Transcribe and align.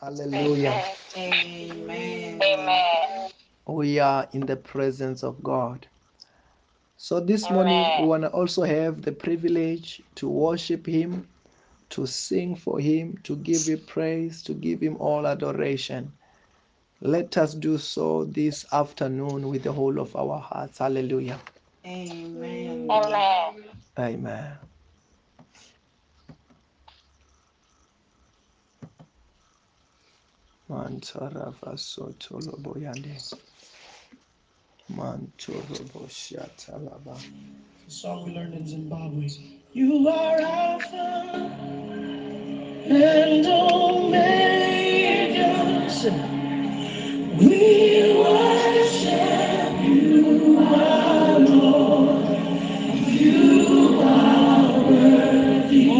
Hallelujah. 0.00 0.84
Amen. 1.16 2.40
Amen. 2.42 3.30
We 3.66 3.98
are 3.98 4.28
in 4.32 4.46
the 4.46 4.56
presence 4.56 5.22
of 5.22 5.42
God. 5.42 5.86
So 6.96 7.20
this 7.20 7.50
morning, 7.50 7.92
we 7.96 8.06
want 8.06 8.22
to 8.24 8.30
also 8.30 8.62
have 8.62 9.02
the 9.02 9.12
privilege 9.12 10.02
to 10.16 10.28
worship 10.28 10.86
Him, 10.86 11.28
to 11.90 12.06
sing 12.06 12.56
for 12.56 12.80
Him, 12.80 13.18
to 13.24 13.36
give 13.36 13.66
Him 13.68 13.80
praise, 13.86 14.42
to 14.44 14.54
give 14.54 14.80
Him 14.80 14.96
all 14.98 15.26
adoration. 15.26 16.12
Let 17.00 17.38
us 17.38 17.54
do 17.54 17.78
so 17.78 18.24
this 18.24 18.66
afternoon 18.72 19.48
with 19.48 19.62
the 19.62 19.72
whole 19.72 20.00
of 20.00 20.14
our 20.16 20.38
hearts. 20.38 20.78
Hallelujah. 20.78 21.40
Amen. 21.86 22.86
Amen. 22.90 23.56
Amen. 23.98 24.58
Mantarava 30.70 31.76
sotoloboyande. 31.76 33.16
Mantorobo 34.90 36.08
shatalaba. 36.08 37.16
The 37.86 37.90
song 37.92 38.24
we 38.26 38.32
learned 38.34 38.54
in 38.54 38.66
Zimbabwe. 38.68 39.28
You 39.74 40.08
are 40.08 40.40
Alpha 40.40 41.66
and 42.74 43.46
Omega. 43.46 44.28
We 47.38 48.14
worship 48.18 49.82
you, 49.84 50.58
our 50.60 51.40
Lord. 51.40 52.26
You 53.08 54.00
are 54.02 54.82
worthy 54.82 55.90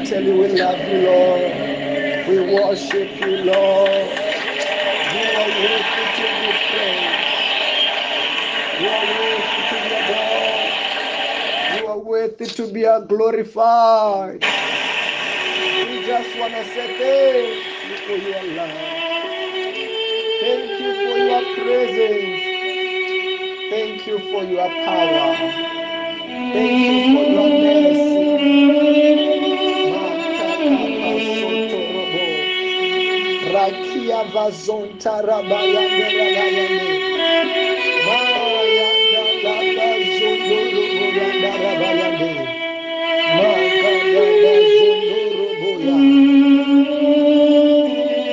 tell 0.00 0.24
you 0.24 0.36
we 0.36 0.48
love 0.48 0.86
you, 0.88 0.98
Lord. 1.00 1.54
We 2.26 2.40
worship 2.40 3.20
you, 3.20 3.36
Lord. 3.38 4.12
You 5.04 5.32
are 5.32 5.50
worthy 5.50 6.08
to 6.14 6.28
be 6.30 6.52
praised. 6.52 7.30
You 8.76 8.90
are 8.90 9.06
worthy 9.06 9.64
to 9.64 9.80
be 9.80 9.92
adored. 9.92 10.76
You 11.68 11.86
are 11.86 11.98
worthy 11.98 12.46
to 12.46 12.68
be 12.68 12.82
glorified. 13.08 14.42
We 15.80 16.02
just 16.06 16.36
want 16.36 16.54
to 16.54 16.64
say 16.64 16.88
thank 16.98 17.84
you 17.84 17.96
for 18.06 18.18
your 18.18 18.44
love. 18.44 19.06
Thank 20.40 20.80
you 20.80 20.94
for 21.04 21.18
your 21.18 21.42
presence. 21.56 22.66
Thank 23.70 24.06
you 24.06 24.18
for 24.32 24.44
your 24.44 24.68
power. 24.84 25.36
Thank 26.38 26.88
you 26.88 27.14
for 27.14 27.24
your 27.24 27.50
mercy. 27.50 28.23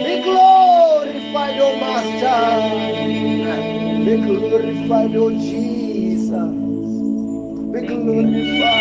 Be 0.04 0.16
glorified, 0.24 1.60
O 1.62 1.70
Master. 1.80 2.42
Be 4.06 4.14
glorified, 4.26 5.16
O 5.16 5.32
Jesus. 5.32 6.54
Be 7.72 7.80
glorified. 7.88 8.81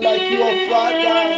Like 0.00 0.30
you, 0.30 0.70
Father. 0.70 0.98
There 1.02 1.37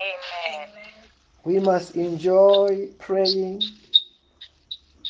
We 1.46 1.60
must 1.60 1.94
enjoy 1.94 2.88
praying. 2.98 3.62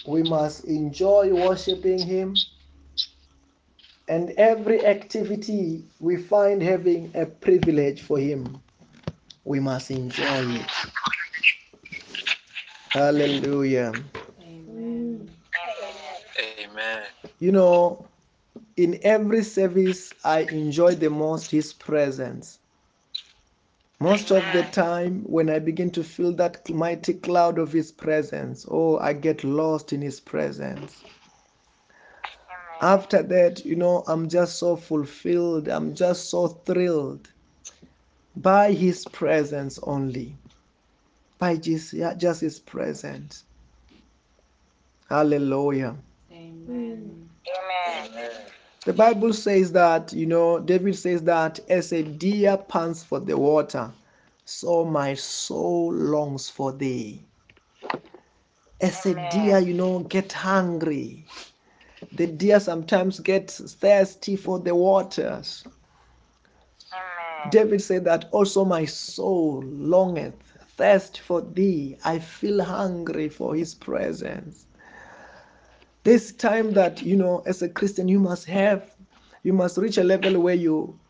We 0.07 0.23
must 0.23 0.65
enjoy 0.65 1.33
worshiping 1.33 1.99
Him. 1.99 2.37
And 4.07 4.33
every 4.33 4.85
activity 4.85 5.87
we 5.99 6.19
find 6.19 6.63
having 6.63 7.11
a 7.15 7.25
privilege 7.25 8.03
for 8.03 8.19
Him, 8.19 8.61
we 9.47 9.61
must 9.61 9.91
enjoy 9.91 10.25
it. 10.27 10.67
Hallelujah. 12.91 13.95
Amen. 14.43 15.31
Amen. 16.61 17.03
You 17.39 17.53
know, 17.53 18.07
in 18.77 19.01
every 19.05 19.43
service, 19.43 20.13
I 20.23 20.41
enjoy 20.41 20.97
the 20.97 21.09
most 21.09 21.51
His 21.51 21.73
presence. 21.73 22.59
Most 23.99 24.31
of 24.31 24.43
the 24.53 24.63
time, 24.73 25.23
when 25.23 25.49
I 25.49 25.59
begin 25.59 25.91
to 25.93 26.05
feel 26.05 26.33
that 26.35 26.69
mighty 26.69 27.15
cloud 27.15 27.59
of 27.59 27.73
His 27.73 27.91
presence, 27.91 28.67
oh, 28.71 28.99
I 28.99 29.15
get 29.15 29.43
lost 29.43 29.93
in 29.93 30.03
His 30.03 30.21
presence. 30.21 31.03
After 32.83 33.23
that, 33.23 33.65
you 33.65 33.75
know, 33.75 34.05
I'm 34.07 34.29
just 34.29 34.59
so 34.59 34.77
fulfilled, 34.77 35.69
I'm 35.69 35.95
just 35.95 36.29
so 36.29 36.49
thrilled 36.49 37.33
by 38.37 38.73
His 38.73 39.07
presence 39.07 39.79
only, 39.83 40.37
by 41.39 41.57
just, 41.57 41.95
yeah, 41.95 42.13
just 42.13 42.43
His 42.43 42.59
presence. 42.61 43.45
Hallelujah. 45.09 45.97
Amen. 46.31 47.29
The 48.87 48.93
Bible 48.93 49.33
says 49.33 49.73
that, 49.73 50.13
you 50.13 50.27
know, 50.27 50.61
David 50.61 50.95
says 50.97 51.23
that 51.25 51.59
as 51.69 51.93
a 51.93 52.05
deer 52.05 52.57
pants 52.57 53.03
for 53.03 53.19
the 53.19 53.37
water, 53.37 53.91
so 54.45 54.85
my 54.85 55.15
soul 55.15 55.93
longs 55.93 56.49
for 56.49 56.71
thee. 56.73 57.25
As 58.81 59.05
a 59.05 59.15
deer, 59.33 59.59
you 59.59 59.75
know, 59.75 59.99
get 60.01 60.31
hungry. 60.33 61.27
The 62.13 62.29
deer 62.29 62.61
sometimes 62.61 63.19
gets 63.19 63.75
thirsty 63.75 64.37
for 64.37 64.61
the 64.61 64.77
waters. 64.77 65.65
David 67.51 67.83
said 67.83 68.05
that 68.05 68.29
also 68.31 68.65
my 68.65 68.85
soul 68.85 69.63
longeth, 69.65 70.41
thirst 70.77 71.19
for 71.19 71.41
thee. 71.41 71.99
I 72.05 72.21
feel 72.21 72.63
hungry 72.63 73.31
for 73.31 73.57
his 73.57 73.75
presence. 73.75 74.66
This 76.07 76.33
time 76.33 76.75
that, 76.75 77.03
you 77.03 77.19
know, 77.19 77.45
as 77.47 77.63
a 77.63 77.71
Christian, 77.71 78.09
you 78.09 78.21
must 78.21 78.47
have, 78.47 78.91
you 79.45 79.53
must 79.55 79.79
reach 79.79 79.99
a 79.99 80.05
level 80.05 80.41
where 80.41 80.57
you 80.57 81.01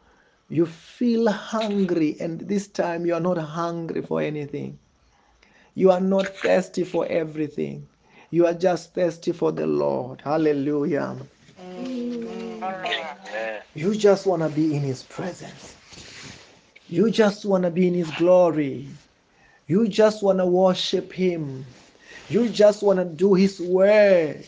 you 0.51 0.67
feel 0.67 1.31
hungry 1.33 2.17
and 2.21 2.43
this 2.43 2.69
time 2.69 3.07
you 3.07 3.15
are 3.15 3.21
not 3.21 3.39
hungry 3.39 4.03
for 4.03 4.23
anything 4.23 4.79
You 5.75 5.93
are 5.93 6.03
not 6.03 6.43
thirsty 6.43 6.85
for 6.85 7.07
everything. 7.09 7.89
You 8.31 8.47
are 8.47 8.55
just 8.55 8.95
thirsty 8.95 9.33
for 9.33 9.53
the 9.53 9.67
Lord. 9.67 10.23
Hallelujah. 10.23 11.27
Amen. 11.59 12.85
You 13.75 13.97
just 13.97 14.27
want 14.27 14.43
to 14.43 14.51
be 14.51 14.77
in 14.77 14.85
His 14.85 15.05
presence. 15.05 15.79
You 16.89 17.11
just 17.11 17.47
want 17.47 17.65
to 17.65 17.73
be 17.73 17.89
in 17.89 17.95
His 17.95 18.13
glory. 18.13 19.01
You 19.69 19.89
just 19.89 20.23
want 20.23 20.41
to 20.41 20.47
worship 20.47 21.13
Him. 21.13 21.77
You 22.29 22.51
just 22.51 22.83
want 22.83 23.01
to 23.01 23.07
do 23.07 23.35
His 23.35 23.61
work. 23.61 24.47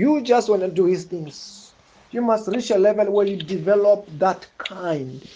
You 0.00 0.22
just 0.22 0.48
want 0.48 0.62
to 0.62 0.70
do 0.70 0.86
His 0.86 1.04
things. 1.04 1.74
You 2.10 2.22
must 2.22 2.48
reach 2.48 2.70
a 2.70 2.78
level 2.78 3.12
where 3.12 3.26
you 3.26 3.36
develop 3.36 4.06
that 4.16 4.46
kind 4.56 5.28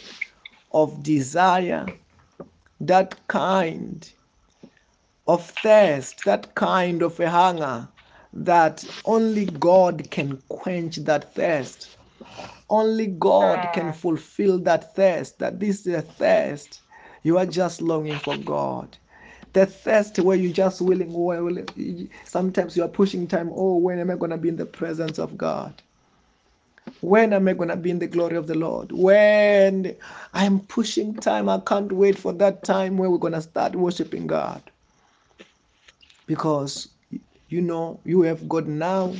of 0.72 1.02
desire, 1.02 1.84
that 2.80 3.14
kind 3.28 4.10
of 5.26 5.44
thirst, 5.44 6.24
that 6.24 6.54
kind 6.54 7.02
of 7.02 7.20
a 7.20 7.28
hunger 7.28 7.86
that 8.32 8.82
only 9.04 9.44
God 9.44 10.10
can 10.10 10.40
quench 10.48 10.96
that 10.96 11.34
thirst. 11.34 11.98
Only 12.70 13.08
God 13.08 13.68
can 13.74 13.88
ah. 13.88 13.92
fulfill 13.92 14.58
that 14.60 14.96
thirst. 14.96 15.40
That 15.40 15.60
this 15.60 15.86
is 15.86 15.94
a 15.94 16.00
thirst. 16.00 16.80
You 17.22 17.36
are 17.36 17.44
just 17.44 17.82
longing 17.82 18.18
for 18.18 18.38
God. 18.38 18.96
The 19.54 19.66
thirst 19.66 20.18
where 20.20 20.36
you're 20.36 20.52
just 20.52 20.82
willing, 20.82 21.12
well, 21.12 21.58
sometimes 22.24 22.76
you 22.76 22.84
are 22.84 22.88
pushing 22.88 23.28
time. 23.28 23.50
Oh, 23.54 23.78
when 23.78 24.00
am 24.00 24.10
I 24.10 24.16
going 24.16 24.32
to 24.32 24.38
be 24.38 24.50
in 24.50 24.56
the 24.56 24.66
presence 24.66 25.18
of 25.18 25.38
God? 25.38 25.82
When 27.00 27.32
am 27.32 27.48
I 27.48 27.54
going 27.54 27.70
to 27.70 27.76
be 27.76 27.90
in 27.90 28.00
the 28.00 28.08
glory 28.08 28.36
of 28.36 28.48
the 28.48 28.56
Lord? 28.56 28.92
When 28.92 29.96
I'm 30.34 30.60
pushing 30.60 31.14
time, 31.14 31.48
I 31.48 31.60
can't 31.60 31.92
wait 31.92 32.18
for 32.18 32.32
that 32.34 32.64
time 32.64 32.96
where 32.98 33.10
we're 33.10 33.18
going 33.18 33.34
to 33.34 33.42
start 33.42 33.76
worshiping 33.76 34.26
God. 34.26 34.62
Because, 36.26 36.88
you 37.48 37.62
know, 37.62 38.00
you 38.04 38.22
have 38.22 38.48
got 38.48 38.66
now, 38.66 39.14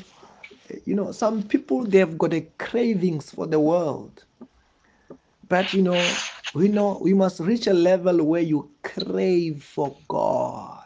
you 0.86 0.94
know, 0.96 1.12
some 1.12 1.42
people, 1.44 1.84
they've 1.84 2.18
got 2.18 2.34
a 2.34 2.42
cravings 2.58 3.30
for 3.30 3.46
the 3.46 3.60
world. 3.60 4.24
But, 5.48 5.72
you 5.72 5.82
know, 5.82 6.14
we 6.54 6.68
know 6.68 6.98
we 7.02 7.14
must 7.14 7.40
reach 7.40 7.66
a 7.66 7.74
level 7.74 8.24
where 8.24 8.42
you 8.42 8.70
crave 8.82 9.62
for 9.62 9.96
God. 10.08 10.80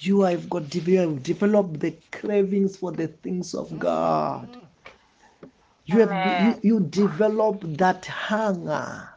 You 0.00 0.22
have 0.22 0.48
got 0.48 0.68
developed 0.70 1.22
developed 1.24 1.80
the 1.80 1.94
cravings 2.12 2.76
for 2.76 2.92
the 2.92 3.08
things 3.08 3.54
of 3.54 3.66
mm-hmm. 3.68 3.78
God. 3.78 4.56
You 5.86 6.06
have 6.06 6.62
you, 6.62 6.74
you 6.74 6.80
develop 6.80 7.62
that 7.78 8.06
hunger. 8.06 9.08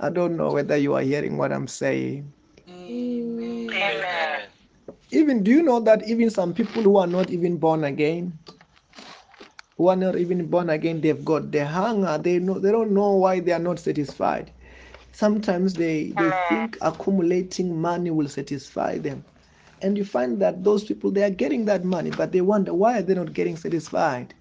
I 0.00 0.10
don't 0.10 0.36
know 0.36 0.50
whether 0.50 0.76
you 0.76 0.94
are 0.94 1.02
hearing 1.02 1.36
what 1.36 1.52
I'm 1.52 1.68
saying. 1.68 2.32
Mm-hmm. 2.68 3.70
Amen. 3.70 4.42
Even 5.10 5.42
do 5.42 5.50
you 5.50 5.62
know 5.62 5.80
that 5.80 6.08
even 6.08 6.30
some 6.30 6.52
people 6.52 6.82
who 6.82 6.96
are 6.96 7.06
not 7.06 7.30
even 7.30 7.56
born 7.56 7.84
again, 7.84 8.36
who 9.76 9.88
are 9.88 9.96
not 9.96 10.16
even 10.16 10.46
born 10.46 10.70
again, 10.70 11.00
they've 11.00 11.24
got 11.24 11.52
the 11.52 11.66
hunger. 11.66 12.18
They 12.18 12.38
know 12.38 12.58
they 12.58 12.72
don't 12.72 12.92
know 12.92 13.12
why 13.16 13.40
they 13.40 13.52
are 13.52 13.58
not 13.58 13.78
satisfied. 13.78 14.50
Sometimes 15.12 15.74
they 15.74 16.12
they 16.16 16.30
hmm. 16.30 16.48
think 16.48 16.78
accumulating 16.80 17.80
money 17.80 18.10
will 18.10 18.28
satisfy 18.28 18.98
them. 18.98 19.24
And 19.82 19.98
you 19.98 20.04
find 20.04 20.40
that 20.40 20.64
those 20.64 20.84
people 20.84 21.10
they 21.10 21.22
are 21.22 21.30
getting 21.30 21.66
that 21.66 21.84
money, 21.84 22.10
but 22.10 22.32
they 22.32 22.40
wonder 22.40 22.72
why 22.72 22.98
are 22.98 23.02
they 23.02 23.14
not 23.14 23.34
getting 23.34 23.56
satisfied? 23.56 24.34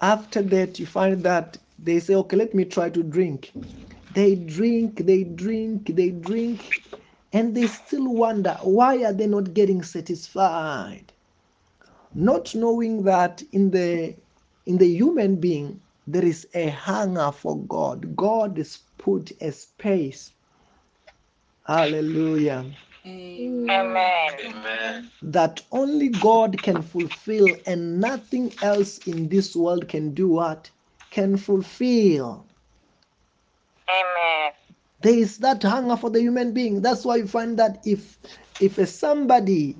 After 0.00 0.42
that, 0.42 0.78
you 0.78 0.86
find 0.86 1.22
that 1.24 1.58
they 1.78 1.98
say, 1.98 2.14
okay, 2.14 2.36
let 2.36 2.54
me 2.54 2.64
try 2.64 2.90
to 2.90 3.02
drink. 3.02 3.52
They 4.14 4.34
drink, 4.34 5.06
they 5.06 5.24
drink, 5.24 5.94
they 5.94 6.10
drink, 6.10 6.84
and 7.32 7.54
they 7.54 7.66
still 7.66 8.12
wonder 8.12 8.56
why 8.62 9.04
are 9.04 9.12
they 9.12 9.26
not 9.26 9.54
getting 9.54 9.82
satisfied? 9.82 11.12
Not 12.14 12.54
knowing 12.54 13.04
that 13.04 13.42
in 13.52 13.70
the 13.70 14.16
in 14.66 14.78
the 14.78 14.88
human 14.88 15.36
being 15.40 15.80
there 16.06 16.24
is 16.24 16.46
a 16.54 16.68
hunger 16.70 17.30
for 17.32 17.58
God. 17.66 18.16
God 18.16 18.56
has 18.58 18.78
put 18.98 19.32
a 19.40 19.52
space. 19.52 20.32
Hallelujah. 21.66 22.66
Amen. 23.06 24.32
Amen. 24.44 25.10
That 25.22 25.62
only 25.72 26.08
God 26.08 26.62
can 26.62 26.82
fulfill, 26.82 27.56
and 27.66 28.00
nothing 28.00 28.52
else 28.62 28.98
in 28.98 29.28
this 29.28 29.54
world 29.54 29.88
can 29.88 30.14
do 30.14 30.28
what? 30.28 30.70
Can 31.10 31.36
fulfill. 31.36 32.46
Amen. 33.88 34.52
There 35.02 35.14
is 35.14 35.38
that 35.38 35.62
hunger 35.62 35.96
for 35.96 36.10
the 36.10 36.20
human 36.20 36.52
being. 36.52 36.82
That's 36.82 37.04
why 37.04 37.16
you 37.16 37.26
find 37.26 37.58
that 37.58 37.78
if 37.84 38.18
if 38.60 38.78
a 38.78 38.86
somebody 38.86 39.76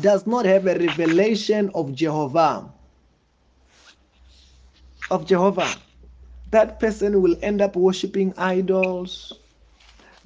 does 0.00 0.26
not 0.26 0.46
have 0.46 0.66
a 0.66 0.78
revelation 0.78 1.70
of 1.74 1.94
Jehovah, 1.94 2.72
of 5.10 5.26
Jehovah, 5.26 5.76
that 6.50 6.80
person 6.80 7.22
will 7.22 7.36
end 7.42 7.60
up 7.62 7.76
worshiping 7.76 8.34
idols. 8.38 9.32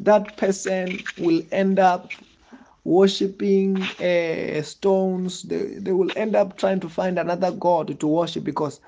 That 0.00 0.36
person 0.36 0.98
will 1.18 1.42
end 1.52 1.78
up 1.78 2.12
worshiping 2.84 3.82
uh, 4.00 4.62
stones. 4.62 5.42
They, 5.42 5.76
they 5.78 5.92
will 5.92 6.10
end 6.16 6.36
up 6.36 6.58
trying 6.58 6.80
to 6.80 6.88
find 6.88 7.18
another 7.18 7.52
God 7.52 7.98
to 8.00 8.06
worship 8.08 8.44
because 8.44 8.80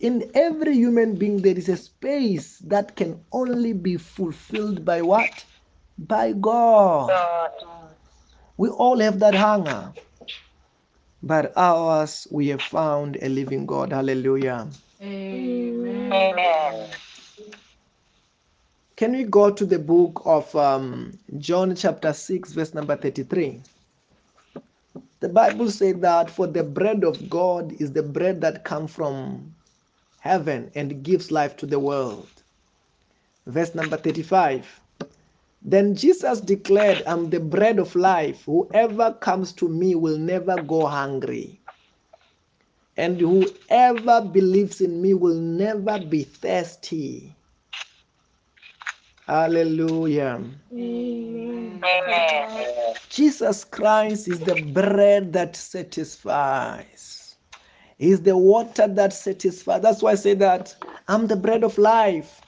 in 0.00 0.30
every 0.34 0.74
human 0.74 1.16
being 1.16 1.42
there 1.42 1.56
is 1.56 1.68
a 1.68 1.76
space 1.76 2.58
that 2.60 2.96
can 2.96 3.20
only 3.32 3.72
be 3.72 3.96
fulfilled 3.96 4.84
by 4.84 5.02
what? 5.02 5.44
By 5.98 6.32
God. 6.32 7.08
God. 7.10 7.50
We 8.60 8.68
all 8.68 8.98
have 8.98 9.20
that 9.20 9.34
hunger. 9.34 9.90
But 11.22 11.54
ours, 11.56 12.28
we 12.30 12.48
have 12.48 12.60
found 12.60 13.16
a 13.22 13.30
living 13.30 13.64
God. 13.64 13.90
Hallelujah. 13.90 14.68
Amen. 15.00 16.90
Can 18.96 19.12
we 19.12 19.24
go 19.24 19.50
to 19.50 19.64
the 19.64 19.78
book 19.78 20.20
of 20.26 20.54
um, 20.54 21.18
John, 21.38 21.74
chapter 21.74 22.12
6, 22.12 22.52
verse 22.52 22.74
number 22.74 22.96
33? 22.96 23.62
The 25.20 25.30
Bible 25.30 25.70
said 25.70 26.02
that 26.02 26.28
for 26.28 26.46
the 26.46 26.62
bread 26.62 27.02
of 27.02 27.30
God 27.30 27.72
is 27.80 27.92
the 27.92 28.02
bread 28.02 28.42
that 28.42 28.64
comes 28.64 28.92
from 28.92 29.54
heaven 30.18 30.70
and 30.74 31.02
gives 31.02 31.30
life 31.30 31.56
to 31.56 31.66
the 31.66 31.78
world. 31.78 32.28
Verse 33.46 33.74
number 33.74 33.96
35. 33.96 34.79
Then 35.62 35.94
Jesus 35.94 36.40
declared, 36.40 37.02
I'm 37.06 37.30
the 37.30 37.40
bread 37.40 37.78
of 37.78 37.94
life. 37.94 38.44
Whoever 38.46 39.12
comes 39.14 39.52
to 39.54 39.68
me 39.68 39.94
will 39.94 40.18
never 40.18 40.58
go 40.58 40.86
hungry. 40.86 41.60
And 42.96 43.20
whoever 43.20 44.22
believes 44.22 44.80
in 44.80 45.02
me 45.02 45.14
will 45.14 45.34
never 45.38 45.98
be 45.98 46.24
thirsty. 46.24 47.36
Hallelujah. 49.28 50.42
Amen. 50.72 51.82
Jesus 53.10 53.64
Christ 53.64 54.28
is 54.28 54.40
the 54.44 54.56
bread 54.56 55.32
that 55.34 55.56
satisfies. 55.56 57.36
He's 57.98 58.22
the 58.22 58.36
water 58.36 58.88
that 58.88 59.12
satisfies. 59.12 59.82
That's 59.82 60.02
why 60.02 60.12
I 60.12 60.16
say 60.16 60.34
that 60.34 60.74
I'm 61.08 61.26
the 61.26 61.36
bread 61.36 61.64
of 61.64 61.78
life. 61.78 62.42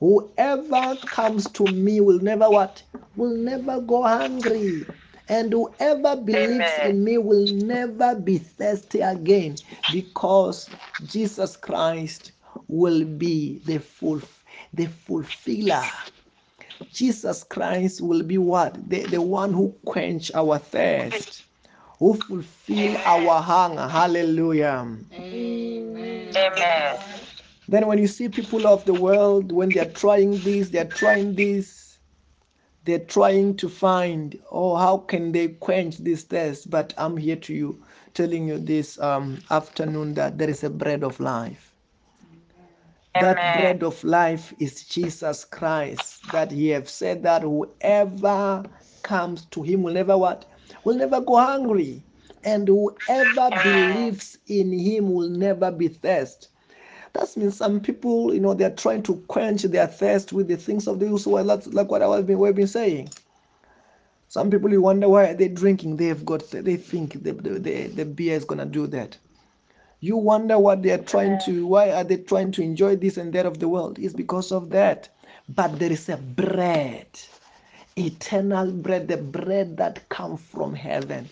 Whoever 0.00 0.96
comes 1.10 1.50
to 1.52 1.68
me 1.68 2.00
will 2.00 2.20
never 2.20 2.50
what? 2.50 2.82
Will 3.16 3.36
never 3.36 3.80
go 3.80 4.02
hungry. 4.02 4.86
And 5.28 5.52
whoever 5.52 6.16
believes 6.16 6.78
Amen. 6.78 6.90
in 6.90 7.04
me 7.04 7.18
will 7.18 7.46
never 7.48 8.14
be 8.14 8.38
thirsty 8.38 9.00
again 9.00 9.56
because 9.90 10.70
Jesus 11.06 11.56
Christ 11.56 12.32
will 12.68 13.04
be 13.04 13.60
the 13.64 13.78
full 13.78 14.20
the 14.74 14.86
fulfiller 14.86 15.90
Jesus 16.92 17.44
Christ 17.44 18.00
will 18.00 18.22
be 18.22 18.38
what? 18.38 18.88
The, 18.88 19.06
the 19.06 19.20
one 19.22 19.52
who 19.52 19.76
quench 19.84 20.32
our 20.34 20.58
thirst, 20.58 21.44
who 21.98 22.14
fulfill 22.14 22.96
our 23.04 23.42
hunger. 23.42 23.88
Hallelujah. 23.88 24.86
Amen. 25.12 26.32
Then 27.68 27.86
when 27.86 27.98
you 27.98 28.06
see 28.06 28.28
people 28.28 28.66
of 28.66 28.84
the 28.84 28.94
world, 28.94 29.52
when 29.52 29.72
they're 29.72 29.92
trying 29.92 30.42
this, 30.42 30.70
they're 30.70 30.90
trying 30.90 31.34
this, 31.34 31.98
they're 32.84 32.98
trying 33.04 33.56
to 33.58 33.68
find, 33.68 34.38
oh, 34.50 34.76
how 34.76 34.98
can 34.98 35.32
they 35.32 35.48
quench 35.48 35.98
this 35.98 36.24
thirst? 36.24 36.70
But 36.70 36.94
I'm 36.98 37.16
here 37.16 37.36
to 37.36 37.54
you, 37.54 37.84
telling 38.14 38.48
you 38.48 38.58
this 38.58 38.98
um, 39.00 39.42
afternoon 39.50 40.14
that 40.14 40.38
there 40.38 40.50
is 40.50 40.64
a 40.64 40.70
bread 40.70 41.02
of 41.04 41.20
life. 41.20 41.74
That 43.16 43.52
bread 43.52 43.82
of 43.82 44.02
life 44.04 44.52
is 44.58 44.84
Jesus 44.86 45.44
Christ. 45.44 46.30
That 46.30 46.52
He 46.52 46.68
have 46.68 46.88
said 46.88 47.22
that 47.24 47.42
whoever 47.42 48.64
comes 49.02 49.46
to 49.46 49.62
Him 49.62 49.82
will 49.82 49.94
never 49.94 50.18
what? 50.18 50.44
Will 50.84 50.96
never 50.96 51.20
go 51.20 51.36
hungry. 51.36 52.06
And 52.44 52.68
whoever 52.68 53.50
believes 53.50 54.38
in 54.46 54.72
Him 54.72 55.12
will 55.12 55.30
never 55.30 55.70
be 55.70 55.88
thirst. 55.88 56.50
That 57.14 57.36
means 57.36 57.56
some 57.56 57.80
people, 57.80 58.34
you 58.34 58.40
know, 58.40 58.54
they're 58.54 58.70
trying 58.70 59.04
to 59.04 59.16
quench 59.28 59.62
their 59.62 59.86
thirst 59.86 60.32
with 60.32 60.48
the 60.48 60.56
things 60.56 60.88
of 60.88 60.98
the 60.98 61.06
world. 61.06 61.48
That's 61.48 61.68
like 61.68 61.88
what 61.88 62.02
I 62.02 62.08
was 62.08 62.24
been, 62.24 62.38
we've 62.40 62.54
been 62.54 62.66
saying. 62.66 63.08
Some 64.28 64.50
people 64.50 64.70
you 64.72 64.82
wonder 64.82 65.08
why 65.08 65.28
are 65.28 65.34
they 65.34 65.46
drinking? 65.46 65.96
They've 65.96 66.24
got 66.24 66.50
they 66.50 66.76
think 66.76 67.22
the 67.22 67.32
the, 67.32 67.58
the, 67.60 67.86
the 67.86 68.04
beer 68.04 68.34
is 68.34 68.44
gonna 68.44 68.66
do 68.66 68.88
that. 68.88 69.16
You 70.00 70.16
wonder 70.16 70.58
what 70.58 70.82
they 70.82 70.90
are 70.90 70.98
trying 70.98 71.38
to 71.44 71.64
why 71.66 71.92
are 71.92 72.02
they 72.02 72.16
trying 72.16 72.50
to 72.52 72.62
enjoy 72.62 72.96
this 72.96 73.16
and 73.16 73.32
that 73.32 73.46
of 73.46 73.60
the 73.60 73.68
world? 73.68 74.00
It's 74.00 74.12
because 74.12 74.50
of 74.50 74.70
that. 74.70 75.08
But 75.48 75.78
there 75.78 75.92
is 75.92 76.08
a 76.08 76.16
bread, 76.16 77.06
eternal 77.96 78.72
bread, 78.72 79.06
the 79.06 79.18
bread 79.18 79.76
that 79.76 80.08
comes 80.08 80.40
from 80.40 80.74
heaven. 80.74 81.28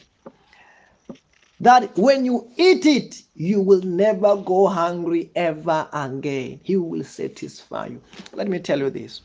That 1.62 1.96
when 1.96 2.25
you 2.25 2.51
eat 2.57 2.87
it, 2.87 3.22
you 3.37 3.61
will 3.61 3.83
never 3.83 4.37
go 4.37 4.66
hungry 4.66 5.31
ever 5.37 5.88
again. 5.92 6.59
He 6.64 6.77
will 6.77 7.05
satisfy 7.05 7.87
you. 7.87 8.03
Let 8.33 8.48
me 8.48 8.59
tell 8.59 8.81
you 8.81 8.90
this. 8.90 9.20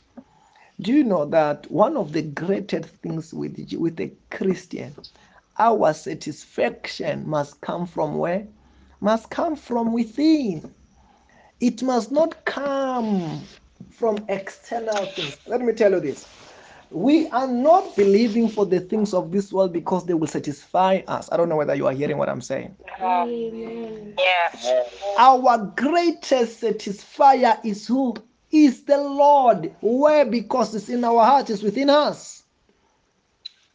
Do 0.79 0.93
you 0.93 1.03
know 1.03 1.25
that 1.25 1.69
one 1.71 1.97
of 1.97 2.13
the 2.13 2.21
greatest 2.21 2.89
things 3.01 3.33
with, 3.33 3.57
with 3.73 3.99
a 3.99 4.11
Christian, 4.29 4.95
our 5.57 5.93
satisfaction 5.95 7.27
must 7.27 7.59
come 7.61 7.87
from 7.87 8.19
where? 8.19 8.45
Must 9.01 9.27
come 9.31 9.55
from 9.55 9.91
within. 9.91 10.75
It 11.59 11.81
must 11.81 12.11
not 12.11 12.45
come 12.45 13.41
from 13.89 14.23
external 14.29 15.07
things. 15.07 15.37
Let 15.47 15.61
me 15.61 15.73
tell 15.73 15.91
you 15.91 16.01
this. 16.01 16.27
We 16.91 17.27
are 17.29 17.47
not 17.47 17.95
believing 17.95 18.47
for 18.49 18.65
the 18.65 18.79
things 18.79 19.13
of 19.13 19.31
this 19.31 19.51
world 19.51 19.73
because 19.73 20.05
they 20.05 20.13
will 20.13 20.27
satisfy 20.27 21.01
us. 21.07 21.29
I 21.31 21.37
don't 21.37 21.49
know 21.49 21.57
whether 21.57 21.75
you 21.75 21.87
are 21.87 21.93
hearing 21.93 22.17
what 22.17 22.29
I'm 22.29 22.41
saying. 22.41 22.75
Yeah. 24.17 24.83
Our 25.17 25.73
greatest 25.75 26.61
satisfier 26.61 27.59
is 27.65 27.87
who? 27.87 28.15
Is 28.51 28.83
the 28.85 28.97
Lord. 28.97 29.75
Where? 29.81 30.25
Because 30.25 30.73
it's 30.73 30.89
in 30.89 31.03
our 31.03 31.23
heart, 31.25 31.49
it's 31.49 31.61
within 31.61 31.89
us. 31.89 32.43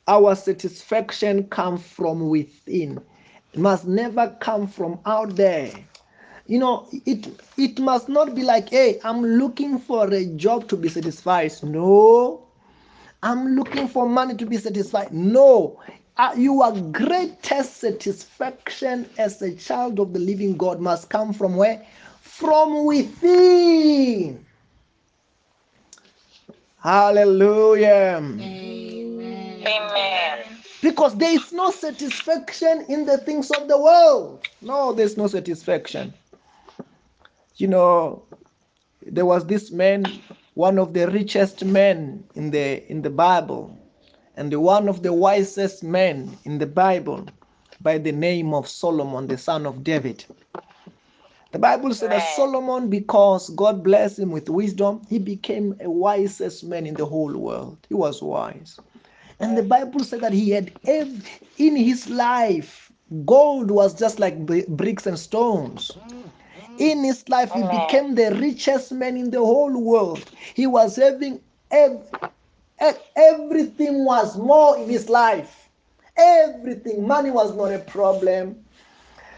Our 0.08 0.34
satisfaction 0.34 1.48
comes 1.48 1.82
from 1.86 2.28
within. 2.28 3.00
It 3.52 3.60
must 3.60 3.86
never 3.86 4.36
come 4.40 4.66
from 4.66 4.98
out 5.04 5.36
there. 5.36 5.72
You 6.46 6.58
know, 6.58 6.88
it 7.06 7.28
it 7.58 7.78
must 7.78 8.08
not 8.08 8.34
be 8.34 8.42
like, 8.42 8.70
hey, 8.70 8.98
I'm 9.04 9.22
looking 9.22 9.78
for 9.78 10.12
a 10.12 10.24
job 10.26 10.68
to 10.68 10.76
be 10.76 10.88
satisfied. 10.88 11.52
No. 11.62 12.41
I'm 13.22 13.54
looking 13.56 13.88
for 13.88 14.08
money 14.08 14.34
to 14.36 14.46
be 14.46 14.56
satisfied. 14.56 15.12
No. 15.12 15.80
Uh, 16.16 16.34
your 16.36 16.72
greatest 16.92 17.78
satisfaction 17.78 19.08
as 19.16 19.40
a 19.42 19.54
child 19.54 20.00
of 20.00 20.12
the 20.12 20.18
living 20.18 20.56
God 20.56 20.80
must 20.80 21.08
come 21.08 21.32
from 21.32 21.56
where? 21.56 21.86
From 22.20 22.84
within. 22.84 24.44
Hallelujah. 26.82 28.20
Amen. 29.64 30.44
Because 30.82 31.16
there 31.16 31.32
is 31.32 31.52
no 31.52 31.70
satisfaction 31.70 32.84
in 32.88 33.06
the 33.06 33.18
things 33.18 33.52
of 33.52 33.68
the 33.68 33.78
world. 33.78 34.44
No, 34.60 34.92
there's 34.92 35.16
no 35.16 35.28
satisfaction. 35.28 36.12
You 37.56 37.68
know, 37.68 38.24
there 39.06 39.24
was 39.24 39.46
this 39.46 39.70
man, 39.70 40.04
one 40.54 40.78
of 40.78 40.92
the 40.92 41.08
richest 41.10 41.64
men 41.64 42.24
in 42.34 42.50
the 42.50 42.90
in 42.90 43.02
the 43.02 43.10
Bible, 43.10 43.76
and 44.36 44.52
the 44.52 44.60
one 44.60 44.88
of 44.88 45.02
the 45.02 45.12
wisest 45.12 45.82
men 45.82 46.36
in 46.44 46.58
the 46.58 46.66
Bible, 46.66 47.26
by 47.80 47.98
the 47.98 48.12
name 48.12 48.52
of 48.52 48.68
Solomon, 48.68 49.26
the 49.26 49.38
son 49.38 49.66
of 49.66 49.82
David. 49.82 50.24
The 51.52 51.58
Bible 51.58 51.92
said 51.92 52.10
that 52.12 52.34
Solomon, 52.34 52.88
because 52.88 53.50
God 53.50 53.82
blessed 53.84 54.18
him 54.20 54.30
with 54.30 54.48
wisdom, 54.48 55.02
he 55.08 55.18
became 55.18 55.76
a 55.80 55.90
wisest 55.90 56.64
man 56.64 56.86
in 56.86 56.94
the 56.94 57.04
whole 57.04 57.36
world. 57.36 57.76
He 57.88 57.94
was 57.94 58.22
wise. 58.22 58.78
And 59.38 59.56
the 59.58 59.62
Bible 59.62 60.02
said 60.04 60.20
that 60.22 60.32
he 60.32 60.50
had 60.50 60.72
in 61.58 61.76
his 61.76 62.08
life, 62.08 62.90
gold 63.26 63.70
was 63.70 63.92
just 63.92 64.18
like 64.18 64.46
bricks 64.68 65.06
and 65.06 65.18
stones. 65.18 65.92
In 66.78 67.04
his 67.04 67.28
life, 67.28 67.52
he 67.52 67.62
became 67.62 68.14
the 68.14 68.34
richest 68.34 68.92
man 68.92 69.16
in 69.16 69.30
the 69.30 69.38
whole 69.38 69.76
world. 69.80 70.24
He 70.54 70.66
was 70.66 70.96
having 70.96 71.40
ev- 71.70 72.06
everything 73.16 74.04
was 74.04 74.36
more 74.38 74.76
in 74.78 74.88
his 74.88 75.08
life. 75.08 75.68
Everything. 76.16 77.06
Money 77.06 77.30
was 77.30 77.54
not 77.56 77.72
a 77.72 77.78
problem. 77.78 78.64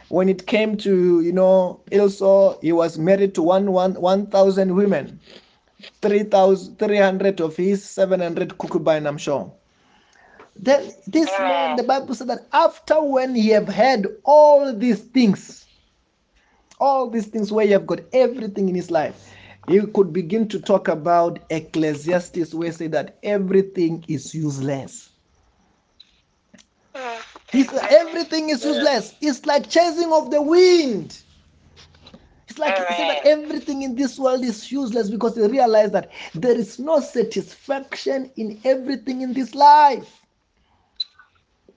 When 0.09 0.29
it 0.29 0.47
came 0.47 0.77
to, 0.79 1.21
you 1.21 1.33
know, 1.33 1.81
also 1.93 2.59
he 2.61 2.73
was 2.73 2.99
married 2.99 3.35
to 3.37 3.43
one 3.43 3.73
one 3.73 3.95
one 4.01 4.27
thousand 4.27 4.75
women. 4.75 5.21
three 6.03 6.23
thousand 6.25 6.79
three 6.79 6.99
hundred 6.99 7.41
of 7.41 7.57
his 7.57 7.85
700 7.85 8.59
concubine, 8.59 9.07
I'm 9.07 9.19
sure. 9.19 9.53
Then 10.57 10.93
this 11.07 11.39
man, 11.41 11.77
the 11.77 11.83
Bible 11.85 12.15
said 12.15 12.29
that 12.29 12.47
after 12.53 13.03
when 13.03 13.35
he 13.35 13.49
have 13.51 13.69
had 13.69 14.07
all 14.25 14.73
these 14.75 15.01
things, 15.01 15.64
all 16.85 17.09
these 17.09 17.27
things 17.29 17.51
where 17.51 17.65
you 17.65 17.73
have 17.73 17.87
got 17.87 18.01
everything 18.13 18.69
in 18.69 18.75
his 18.75 18.91
life, 18.91 19.33
he 19.69 19.81
could 19.87 20.13
begin 20.13 20.49
to 20.49 20.61
talk 20.61 20.89
about 20.89 21.39
Ecclesiastes 21.51 22.53
where 22.55 22.73
say 22.73 22.89
that 22.89 23.19
everything 23.23 24.05
is 24.09 24.35
useless. 24.35 25.11
Uh, 26.95 27.21
he 27.51 27.65
said 27.65 27.87
everything 27.91 28.51
is 28.51 28.65
useless. 28.65 29.15
It's 29.21 29.47
like 29.47 29.71
chasing 29.71 30.13
of 30.13 30.31
the 30.31 30.43
wind. 30.43 31.19
It's 32.49 32.59
like 32.59 32.77
he 32.77 32.95
said 32.95 33.09
that 33.09 33.27
everything 33.27 33.83
in 33.83 33.97
this 33.97 34.19
world 34.19 34.45
is 34.45 34.71
useless 34.71 35.11
because 35.11 35.35
he 35.37 35.47
realized 35.47 35.93
that 35.95 36.11
there 36.35 36.57
is 36.57 36.79
no 36.79 37.01
satisfaction 37.01 38.31
in 38.37 38.61
everything 38.65 39.23
in 39.23 39.33
this 39.33 39.55
life. 39.55 40.24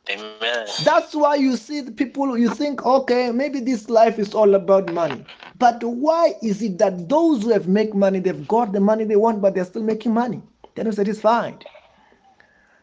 Amen. 0.09 0.67
That's 0.83 1.13
why 1.13 1.35
you 1.35 1.57
see 1.57 1.81
the 1.81 1.91
people, 1.91 2.37
you 2.37 2.49
think, 2.49 2.85
okay, 2.85 3.31
maybe 3.31 3.59
this 3.59 3.89
life 3.89 4.19
is 4.19 4.33
all 4.33 4.55
about 4.55 4.91
money. 4.93 5.25
But 5.59 5.83
why 5.83 6.33
is 6.41 6.61
it 6.61 6.77
that 6.77 7.09
those 7.09 7.43
who 7.43 7.49
have 7.49 7.67
make 7.67 7.93
money, 7.93 8.19
they've 8.19 8.47
got 8.47 8.71
the 8.73 8.79
money 8.79 9.03
they 9.03 9.15
want, 9.15 9.41
but 9.41 9.55
they're 9.55 9.65
still 9.65 9.83
making 9.83 10.13
money? 10.13 10.41
They're 10.75 10.85
not 10.85 10.93
satisfied. 10.93 11.65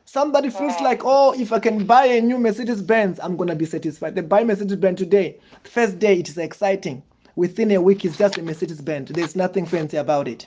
Somebody 0.05 0.51
feels 0.51 0.79
like, 0.81 1.01
oh, 1.05 1.33
if 1.39 1.53
I 1.53 1.59
can 1.59 1.87
buy 1.87 2.05
a 2.07 2.21
new 2.21 2.39
Mercedes 2.39 2.83
Benz, 2.83 3.19
I'm 3.21 3.37
gonna 3.37 3.55
be 3.55 3.65
satisfied. 3.65 4.15
They 4.15 4.21
buy 4.21 4.45
Mercedes 4.45 4.77
Benz 4.77 4.99
today. 4.99 5.41
First 5.65 5.99
day, 5.99 6.19
it 6.19 6.29
is 6.29 6.39
exciting. 6.39 7.03
Within 7.37 7.71
a 7.73 7.81
week, 7.81 8.05
it's 8.05 8.17
just 8.19 8.39
a 8.39 8.43
Mercedes 8.43 8.81
Benz. 8.81 9.11
There's 9.11 9.35
nothing 9.35 9.67
fancy 9.67 9.97
about 9.97 10.29
it. 10.29 10.47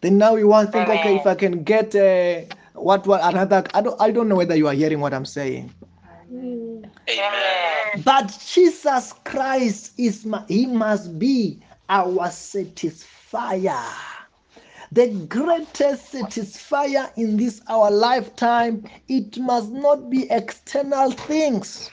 Then 0.00 0.18
now 0.18 0.36
you 0.36 0.46
want 0.46 0.68
to 0.68 0.72
think, 0.72 0.88
okay, 0.88 1.16
if 1.16 1.26
I 1.26 1.34
can 1.34 1.64
get 1.64 1.94
uh, 1.96 2.42
what 2.82 3.06
what 3.06 3.20
another, 3.24 3.64
I 3.74 3.82
don't 3.82 4.00
I 4.00 4.10
don't 4.10 4.28
know 4.28 4.36
whether 4.36 4.56
you 4.56 4.68
are 4.68 4.74
hearing 4.74 5.00
what 5.00 5.14
I'm 5.14 5.26
saying. 5.26 5.72
Amen. 7.10 8.02
But 8.04 8.38
Jesus 8.46 9.14
Christ 9.24 9.92
is 9.98 10.26
my, 10.26 10.44
he 10.48 10.66
must 10.66 11.18
be 11.18 11.62
our 11.88 12.28
satisfier. 12.28 13.84
The 14.92 15.08
greatest 15.28 16.12
satisfier 16.12 17.10
in 17.16 17.36
this 17.36 17.60
our 17.68 17.90
lifetime, 17.90 18.84
it 19.08 19.38
must 19.38 19.70
not 19.70 20.10
be 20.10 20.30
external 20.30 21.12
things. 21.12 21.90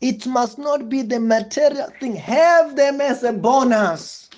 It 0.00 0.26
must 0.26 0.58
not 0.58 0.88
be 0.88 1.02
the 1.02 1.20
material 1.20 1.90
thing. 2.00 2.16
Have 2.16 2.76
them 2.76 3.00
as 3.00 3.22
a 3.22 3.32
bonus. 3.32 4.30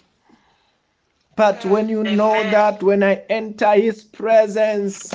But 1.36 1.64
when 1.66 1.88
you 1.88 2.04
know 2.04 2.32
that 2.50 2.82
when 2.82 3.02
I 3.02 3.16
enter 3.28 3.74
his 3.74 4.04
presence, 4.04 5.12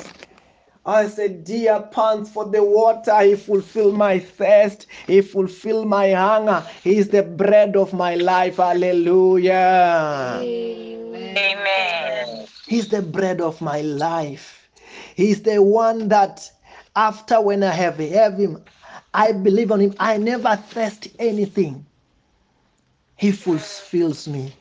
I 0.84 1.06
said, 1.06 1.44
Dear 1.44 1.80
pants 1.92 2.30
for 2.30 2.44
the 2.44 2.64
water, 2.64 3.20
he 3.20 3.36
fulfill 3.36 3.92
my 3.92 4.18
thirst, 4.18 4.86
he 5.06 5.20
fulfill 5.20 5.84
my 5.84 6.10
hunger. 6.12 6.66
He 6.82 6.96
is 6.96 7.08
the 7.08 7.22
bread 7.22 7.76
of 7.76 7.92
my 7.92 8.16
life. 8.16 8.56
Hallelujah. 8.56 10.40
Amen. 10.42 12.46
He's 12.66 12.88
the 12.88 13.02
bread 13.02 13.40
of 13.40 13.60
my 13.60 13.82
life. 13.82 14.68
He's 15.14 15.42
the 15.42 15.62
one 15.62 16.08
that 16.08 16.50
after 16.96 17.40
when 17.40 17.62
I 17.62 17.70
have, 17.70 17.98
have 17.98 18.38
him, 18.38 18.64
I 19.14 19.32
believe 19.32 19.70
on 19.70 19.80
him. 19.80 19.94
I 20.00 20.16
never 20.16 20.56
thirst 20.56 21.08
anything. 21.18 21.86
He 23.16 23.30
fulfills 23.30 24.26
me. 24.26 24.52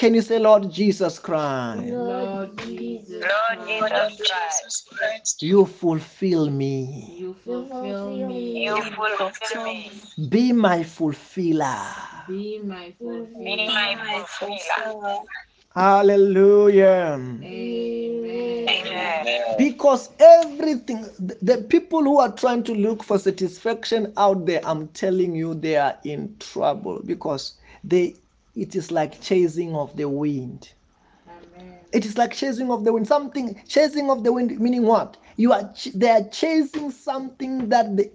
Can 0.00 0.14
you 0.14 0.22
say, 0.22 0.38
Lord 0.38 0.70
Jesus 0.70 1.18
Christ, 1.18 1.92
Lord 1.92 2.58
Jesus, 2.60 3.22
Lord 3.22 3.68
Jesus 3.68 3.90
Christ, 3.90 4.16
Jesus 4.16 4.84
Christ. 4.88 5.42
you 5.42 5.66
fulfill 5.66 6.48
me. 6.48 7.16
you 7.18 7.36
fulfill 7.44 8.16
me. 8.26 8.64
you 8.64 8.82
fulfill 9.18 9.64
me. 9.64 9.90
Be 10.30 10.52
my 10.54 10.82
fulfiller. 10.84 11.84
Be 12.26 12.60
my 12.64 12.94
fulfiller. 12.98 13.26
Be 13.38 13.66
fulfiller. 13.68 13.96
my 13.96 14.24
fulfiller. 14.26 15.18
Hallelujah. 15.74 17.20
Amen. 17.20 18.68
Amen. 18.70 19.54
Because 19.58 20.08
everything, 20.18 21.02
the 21.18 21.36
the 21.42 21.58
people 21.68 22.02
who 22.02 22.18
are 22.20 22.32
trying 22.32 22.62
to 22.62 22.74
look 22.74 23.04
for 23.04 23.18
satisfaction 23.18 24.14
out 24.16 24.46
there, 24.46 24.62
I'm 24.64 24.88
telling 24.88 25.34
you, 25.34 25.52
they 25.52 25.76
are 25.76 25.98
in 26.04 26.34
trouble 26.38 27.02
because 27.04 27.58
they, 27.84 28.16
it 28.60 28.76
is 28.76 28.92
like 28.92 29.20
chasing 29.22 29.74
of 29.74 29.96
the 29.96 30.06
wind. 30.06 30.72
Amen. 31.26 31.78
It 31.92 32.04
is 32.04 32.18
like 32.18 32.32
chasing 32.32 32.70
of 32.70 32.84
the 32.84 32.92
wind. 32.92 33.08
Something 33.08 33.60
chasing 33.66 34.10
of 34.10 34.22
the 34.22 34.32
wind, 34.32 34.60
meaning 34.60 34.82
what? 34.82 35.16
You 35.36 35.52
are 35.52 35.72
ch- 35.72 35.94
they 35.94 36.10
are 36.10 36.28
chasing 36.28 36.90
something 36.90 37.70
that 37.70 37.96
they, 37.96 38.10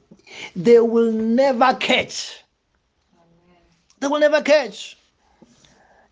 they 0.56 0.80
will 0.80 1.12
never 1.12 1.74
catch. 1.74 2.44
They 4.00 4.08
will 4.08 4.20
never 4.20 4.42
catch. 4.42 4.98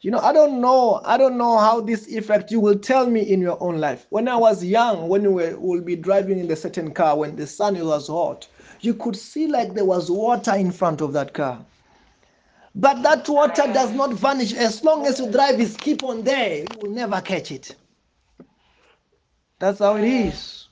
You 0.01 0.11
know, 0.11 0.19
I 0.19 0.33
don't 0.33 0.59
know. 0.59 0.99
I 1.05 1.17
don't 1.17 1.37
know 1.37 1.59
how 1.59 1.79
this 1.79 2.07
effect 2.07 2.51
you 2.51 2.59
will 2.59 2.77
tell 2.79 3.05
me 3.09 3.21
in 3.21 3.39
your 3.39 3.61
own 3.61 3.77
life. 3.79 4.07
When 4.09 4.27
I 4.27 4.35
was 4.35 4.63
young, 4.63 5.07
when 5.09 5.31
we 5.33 5.53
will 5.53 5.81
be 5.81 5.95
driving 5.95 6.39
in 6.39 6.47
the 6.47 6.55
certain 6.55 6.91
car, 6.91 7.15
when 7.17 7.35
the 7.35 7.45
sun 7.45 7.79
was 7.85 8.07
hot, 8.07 8.47
you 8.81 8.95
could 8.95 9.15
see 9.15 9.47
like 9.47 9.75
there 9.75 9.85
was 9.85 10.09
water 10.09 10.55
in 10.55 10.71
front 10.71 11.01
of 11.01 11.13
that 11.13 11.33
car. 11.33 11.63
But 12.75 13.03
that 13.03 13.29
water 13.29 13.71
does 13.71 13.91
not 13.91 14.13
vanish 14.13 14.53
as 14.53 14.83
long 14.83 15.05
as 15.05 15.19
you 15.19 15.31
drive 15.31 15.59
is 15.59 15.77
keep 15.77 16.03
on 16.03 16.23
there. 16.23 16.59
You 16.59 16.67
will 16.81 16.89
never 16.89 17.21
catch 17.21 17.51
it. 17.51 17.75
That's 19.59 19.79
how 19.79 19.95
it 19.97 20.05
is. 20.05 20.67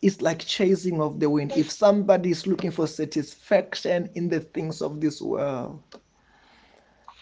It's 0.00 0.20
like 0.20 0.40
chasing 0.40 1.00
of 1.00 1.20
the 1.20 1.30
wind. 1.30 1.52
If 1.56 1.70
somebody 1.70 2.30
is 2.30 2.46
looking 2.46 2.70
for 2.70 2.86
satisfaction 2.86 4.10
in 4.14 4.28
the 4.28 4.40
things 4.40 4.82
of 4.82 5.00
this 5.00 5.20
world, 5.20 5.82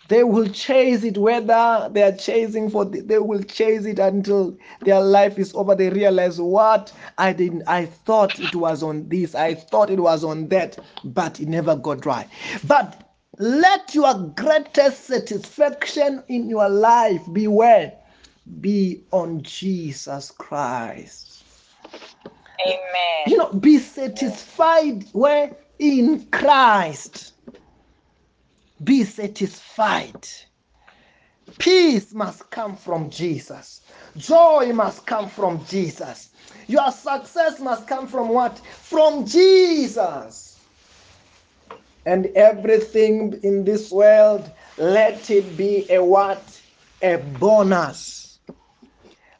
they 0.08 0.24
will 0.24 0.48
chase 0.48 1.04
it 1.04 1.16
whether 1.16 1.88
they 1.92 2.02
are 2.02 2.16
chasing 2.16 2.68
for 2.68 2.84
the, 2.84 3.00
they 3.00 3.18
will 3.18 3.42
chase 3.42 3.84
it 3.86 3.98
until 3.98 4.56
their 4.82 5.00
life 5.00 5.38
is 5.38 5.54
over 5.54 5.74
they 5.74 5.88
realize 5.90 6.40
what 6.40 6.92
i 7.18 7.32
didn't 7.32 7.62
i 7.66 7.86
thought 7.86 8.38
it 8.38 8.54
was 8.54 8.82
on 8.82 9.08
this 9.08 9.34
i 9.34 9.54
thought 9.54 9.90
it 9.90 10.00
was 10.00 10.24
on 10.24 10.48
that 10.48 10.78
but 11.04 11.40
it 11.40 11.48
never 11.48 11.76
got 11.76 12.00
dry 12.00 12.28
but 12.64 13.11
let 13.42 13.92
your 13.92 14.14
greatest 14.36 15.06
satisfaction 15.06 16.22
in 16.28 16.48
your 16.48 16.68
life 16.68 17.22
be 17.32 17.48
where? 17.48 17.92
Be 18.60 19.02
on 19.10 19.42
jesus 19.42 20.30
christ. 20.30 21.42
Amen. 22.64 22.78
you 23.26 23.36
know 23.36 23.52
be 23.52 23.78
satisfied 23.78 25.06
where? 25.12 25.56
In 25.80 26.28
christ. 26.30 27.32
Be 28.84 29.02
satisfied. 29.02 30.28
Peace 31.58 32.14
must 32.14 32.48
come 32.50 32.76
from 32.76 33.10
jesus. 33.10 33.80
Joy 34.16 34.72
must 34.72 35.04
come 35.04 35.28
from 35.28 35.64
jesus. 35.64 36.30
Your 36.68 36.92
success 36.92 37.58
must 37.58 37.88
come 37.88 38.06
from 38.06 38.28
what? 38.28 38.56
From 38.58 39.26
jesus 39.26 40.51
and 42.06 42.26
everything 42.34 43.38
in 43.42 43.64
this 43.64 43.90
world 43.90 44.50
let 44.78 45.30
it 45.30 45.56
be 45.56 45.86
a 45.90 46.02
what 46.02 46.60
a 47.02 47.16
bonus 47.16 48.40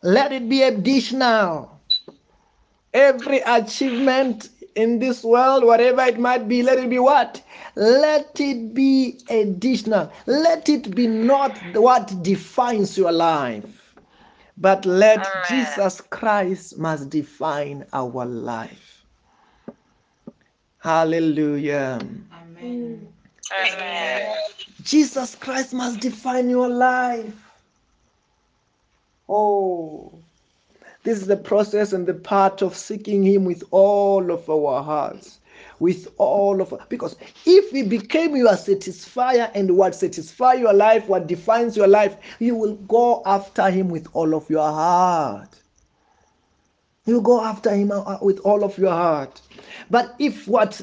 let 0.03 0.33
it 0.33 0.49
be 0.49 0.63
additional 0.63 1.81
every 2.95 3.39
achievement 3.41 4.49
in 4.75 4.99
this 4.99 5.23
world, 5.23 5.65
whatever 5.65 6.03
it 6.03 6.19
might 6.19 6.49
be, 6.49 6.63
let 6.63 6.79
it 6.79 6.91
be 6.91 6.99
what? 6.99 7.43
Let 7.75 8.41
it 8.41 8.75
be 8.75 9.21
additional. 9.29 10.13
Let 10.27 10.69
it 10.69 10.95
be 10.95 11.07
not 11.07 11.59
what 11.75 12.23
defines 12.23 12.97
your 12.97 13.13
life, 13.13 13.95
but 14.57 14.85
let. 14.87 15.29
Jesus 15.43 16.01
Christ 16.01 16.79
must 16.79 17.11
define 17.11 17.85
our 17.93 18.25
life. 18.25 19.05
Hallelujah. 20.79 22.01
Amen. 22.63 23.09
Jesus 24.83 25.35
Christ 25.35 25.75
must 25.75 26.01
define 26.01 26.49
your 26.49 26.69
life. 26.69 27.35
Oh, 29.29 30.13
this 31.05 31.21
is 31.21 31.27
the 31.27 31.37
process 31.37 31.93
and 31.93 32.07
the 32.07 32.15
part 32.15 32.63
of 32.63 32.77
seeking 32.77 33.23
Him 33.23 33.45
with 33.45 33.65
all 33.71 34.31
of 34.31 34.49
our 34.49 34.83
hearts, 34.83 35.41
with 35.81 36.09
all 36.19 36.61
of 36.61 36.73
because 36.89 37.17
if 37.45 37.71
He 37.71 37.83
became 37.83 38.37
your 38.37 38.53
satisfier 38.53 39.51
and 39.55 39.77
what 39.77 39.95
satisfies 39.95 40.61
your 40.61 40.73
life, 40.73 41.09
what 41.09 41.27
defines 41.27 41.77
your 41.77 41.89
life, 41.89 42.17
you 42.39 42.55
will 42.55 42.77
go 42.77 43.23
after 43.27 43.71
Him 43.71 43.89
with 43.89 44.07
all 44.13 44.35
of 44.35 44.49
your 44.49 44.71
heart. 44.71 45.49
You 47.05 47.21
go 47.21 47.43
after 47.43 47.75
Him 47.75 47.91
uh, 47.91 48.19
with 48.23 48.39
all 48.41 48.63
of 48.63 48.79
your 48.79 48.93
heart. 48.93 49.41
But 49.91 50.15
if 50.21 50.47
what 50.47 50.81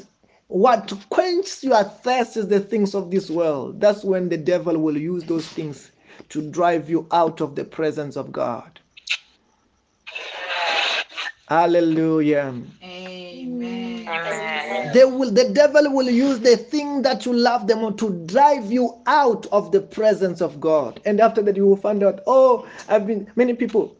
what 0.50 0.92
quenches 1.10 1.62
your 1.62 1.84
thirst 1.84 2.36
is 2.36 2.48
the 2.48 2.58
things 2.58 2.94
of 2.94 3.10
this 3.10 3.30
world, 3.30 3.80
that's 3.80 4.02
when 4.02 4.28
the 4.28 4.36
devil 4.36 4.76
will 4.76 4.98
use 4.98 5.22
those 5.24 5.46
things 5.46 5.92
to 6.28 6.42
drive 6.50 6.90
you 6.90 7.06
out 7.12 7.40
of 7.40 7.54
the 7.54 7.64
presence 7.64 8.16
of 8.16 8.32
God. 8.32 8.80
Hallelujah. 11.46 12.54
Amen. 12.82 14.08
Amen. 14.08 14.92
They 14.92 15.04
will 15.04 15.30
the 15.30 15.50
devil 15.50 15.92
will 15.92 16.10
use 16.10 16.40
the 16.40 16.56
thing 16.56 17.02
that 17.02 17.26
you 17.26 17.32
love 17.32 17.68
them 17.68 17.96
to 17.96 18.10
drive 18.26 18.72
you 18.72 19.00
out 19.06 19.46
of 19.52 19.70
the 19.70 19.80
presence 19.80 20.40
of 20.40 20.60
God. 20.60 21.00
And 21.04 21.20
after 21.20 21.42
that 21.42 21.56
you 21.56 21.66
will 21.66 21.76
find 21.76 22.02
out, 22.02 22.20
oh, 22.26 22.68
I've 22.88 23.06
been 23.06 23.30
many 23.36 23.54
people. 23.54 23.96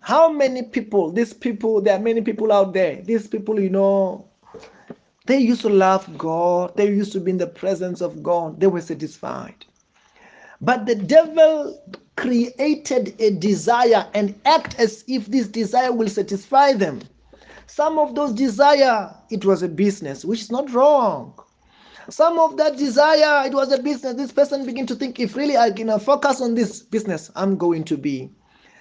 How 0.00 0.32
many 0.32 0.64
people, 0.64 1.12
these 1.12 1.32
people, 1.32 1.80
there 1.80 1.94
are 1.96 2.00
many 2.00 2.20
people 2.20 2.52
out 2.52 2.72
there. 2.72 3.00
These 3.02 3.28
people, 3.28 3.60
you 3.60 3.70
know, 3.70 4.31
they 5.26 5.38
used 5.38 5.62
to 5.62 5.68
love 5.68 6.18
God. 6.18 6.76
They 6.76 6.88
used 6.88 7.12
to 7.12 7.20
be 7.20 7.30
in 7.30 7.38
the 7.38 7.46
presence 7.46 8.00
of 8.00 8.22
God. 8.22 8.60
They 8.60 8.66
were 8.66 8.80
satisfied. 8.80 9.64
But 10.60 10.86
the 10.86 10.94
devil 10.94 11.80
created 12.16 13.20
a 13.20 13.30
desire 13.30 14.06
and 14.14 14.40
act 14.44 14.78
as 14.78 15.04
if 15.08 15.26
this 15.26 15.48
desire 15.48 15.92
will 15.92 16.08
satisfy 16.08 16.72
them. 16.72 17.02
Some 17.66 17.98
of 17.98 18.14
those 18.14 18.32
desire, 18.32 19.14
it 19.30 19.44
was 19.44 19.62
a 19.62 19.68
business, 19.68 20.24
which 20.24 20.40
is 20.40 20.50
not 20.52 20.70
wrong. 20.72 21.34
Some 22.10 22.38
of 22.38 22.56
that 22.58 22.76
desire, 22.76 23.46
it 23.46 23.54
was 23.54 23.72
a 23.72 23.82
business. 23.82 24.14
This 24.14 24.32
person 24.32 24.66
begin 24.66 24.86
to 24.86 24.94
think, 24.94 25.18
if 25.20 25.36
really 25.36 25.56
I 25.56 25.70
can 25.70 25.98
focus 26.00 26.40
on 26.40 26.54
this 26.54 26.82
business, 26.82 27.30
I'm 27.36 27.56
going 27.56 27.84
to 27.84 27.96
be 27.96 28.30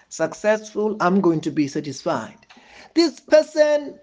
successful. 0.10 0.98
I'm 1.00 1.22
going 1.22 1.42
to 1.42 1.52
be 1.52 1.68
satisfied. 1.68 2.38
This 2.96 3.20
person, 3.20 4.00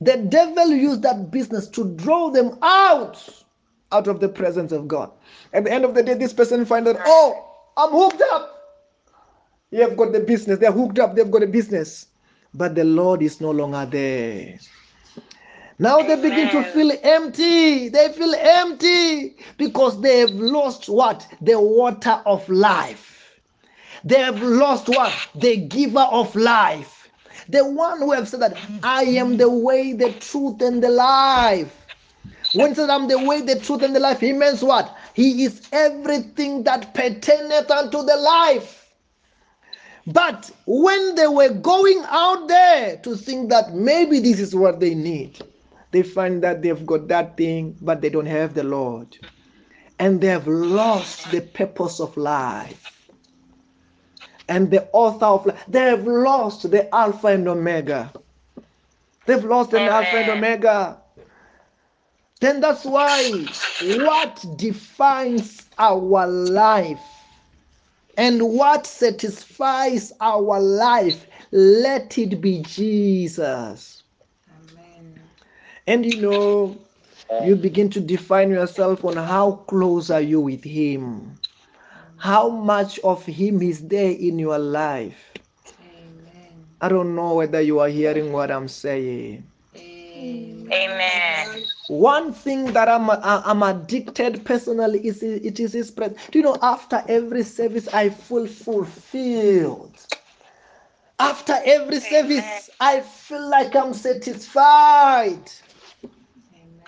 the 0.00 0.16
devil 0.16 0.68
used 0.68 1.02
that 1.02 1.30
business 1.30 1.68
to 1.68 1.84
draw 1.96 2.30
them 2.30 2.58
out, 2.62 3.26
out 3.92 4.06
of 4.06 4.20
the 4.20 4.28
presence 4.28 4.72
of 4.72 4.88
God. 4.88 5.10
At 5.52 5.64
the 5.64 5.72
end 5.72 5.84
of 5.84 5.94
the 5.94 6.02
day, 6.02 6.14
this 6.14 6.32
person 6.32 6.64
find 6.64 6.86
out, 6.88 6.96
oh, 7.04 7.50
I'm 7.76 7.90
hooked 7.90 8.22
up. 8.32 8.50
You 9.70 9.80
have 9.80 9.96
got 9.96 10.12
the 10.12 10.20
business. 10.20 10.58
They're 10.58 10.72
hooked 10.72 10.98
up. 10.98 11.14
They've 11.14 11.30
got 11.30 11.42
a 11.42 11.46
business. 11.46 12.06
But 12.54 12.74
the 12.74 12.84
Lord 12.84 13.22
is 13.22 13.40
no 13.40 13.50
longer 13.50 13.86
there. 13.90 14.58
Now 15.80 16.02
they 16.02 16.14
begin 16.14 16.50
to 16.50 16.62
feel 16.70 16.92
empty. 17.02 17.88
They 17.88 18.12
feel 18.12 18.32
empty 18.34 19.36
because 19.56 20.00
they 20.00 20.20
have 20.20 20.30
lost 20.30 20.88
what? 20.88 21.26
The 21.40 21.58
water 21.58 22.22
of 22.26 22.48
life. 22.48 23.40
They 24.04 24.20
have 24.20 24.40
lost 24.40 24.88
what? 24.88 25.12
The 25.34 25.56
giver 25.56 26.06
of 26.10 26.34
life. 26.36 26.93
The 27.48 27.64
one 27.64 27.98
who 27.98 28.12
have 28.12 28.28
said 28.28 28.40
that 28.40 28.56
I 28.82 29.02
am 29.04 29.36
the 29.36 29.50
way, 29.50 29.92
the 29.92 30.12
truth, 30.12 30.62
and 30.62 30.82
the 30.82 30.90
life. 30.90 31.80
When 32.54 32.70
he 32.70 32.74
said 32.74 32.90
I'm 32.90 33.08
the 33.08 33.18
way, 33.18 33.40
the 33.42 33.58
truth, 33.58 33.82
and 33.82 33.94
the 33.94 34.00
life, 34.00 34.20
he 34.20 34.32
means 34.32 34.62
what? 34.62 34.96
He 35.14 35.44
is 35.44 35.68
everything 35.72 36.62
that 36.64 36.94
pertaineth 36.94 37.70
unto 37.70 38.02
the 38.02 38.16
life. 38.16 38.84
But 40.06 40.50
when 40.66 41.14
they 41.14 41.26
were 41.26 41.48
going 41.48 42.02
out 42.08 42.46
there 42.46 42.96
to 42.98 43.16
think 43.16 43.50
that 43.50 43.74
maybe 43.74 44.20
this 44.20 44.38
is 44.38 44.54
what 44.54 44.78
they 44.78 44.94
need, 44.94 45.40
they 45.92 46.02
find 46.02 46.42
that 46.42 46.62
they've 46.62 46.86
got 46.86 47.08
that 47.08 47.36
thing, 47.36 47.76
but 47.80 48.00
they 48.00 48.10
don't 48.10 48.26
have 48.26 48.54
the 48.54 48.64
Lord. 48.64 49.16
And 49.98 50.20
they 50.20 50.26
have 50.26 50.46
lost 50.46 51.30
the 51.30 51.40
purpose 51.40 52.00
of 52.00 52.16
life. 52.16 52.93
And 54.48 54.70
the 54.70 54.88
author 54.92 55.26
of 55.26 55.46
life, 55.46 55.64
they 55.68 55.80
have 55.80 56.06
lost 56.06 56.70
the 56.70 56.92
Alpha 56.94 57.28
and 57.28 57.48
Omega. 57.48 58.12
They've 59.26 59.44
lost 59.44 59.70
the 59.70 59.80
Alpha 59.80 60.16
and 60.16 60.30
Omega. 60.30 61.00
Then 62.40 62.60
that's 62.60 62.84
why 62.84 63.46
what 63.80 64.44
defines 64.56 65.66
our 65.78 66.26
life 66.26 67.00
and 68.16 68.42
what 68.42 68.86
satisfies 68.86 70.12
our 70.20 70.60
life, 70.60 71.26
let 71.52 72.18
it 72.18 72.40
be 72.40 72.62
Jesus. 72.62 74.02
Amen. 74.50 75.18
And 75.86 76.04
you 76.04 76.20
know, 76.20 76.78
you 77.44 77.56
begin 77.56 77.90
to 77.90 78.00
define 78.00 78.50
yourself 78.50 79.04
on 79.04 79.16
how 79.16 79.52
close 79.68 80.10
are 80.10 80.20
you 80.20 80.40
with 80.40 80.62
Him. 80.64 81.38
How 82.16 82.48
much 82.48 82.98
of 83.00 83.24
Him 83.26 83.62
is 83.62 83.86
there 83.88 84.10
in 84.10 84.38
your 84.38 84.58
life? 84.58 85.32
Amen. 85.68 86.66
I 86.80 86.88
don't 86.88 87.14
know 87.14 87.34
whether 87.34 87.60
you 87.60 87.80
are 87.80 87.88
hearing 87.88 88.32
what 88.32 88.50
I'm 88.50 88.68
saying. 88.68 89.44
Amen. 89.76 91.64
One 91.88 92.32
thing 92.32 92.72
that 92.72 92.88
I'm 92.88 93.10
I'm 93.10 93.62
addicted 93.62 94.44
personally 94.44 95.06
is 95.06 95.22
it 95.22 95.60
is 95.60 95.72
His 95.74 95.90
presence. 95.90 96.20
Do 96.30 96.38
you 96.38 96.44
know? 96.44 96.56
After 96.62 97.02
every 97.08 97.42
service, 97.42 97.88
I 97.88 98.08
feel 98.08 98.46
fulfilled. 98.46 99.98
After 101.18 101.58
every 101.64 102.00
service, 102.00 102.70
I 102.80 103.00
feel 103.00 103.48
like 103.48 103.76
I'm 103.76 103.92
satisfied. 103.94 105.50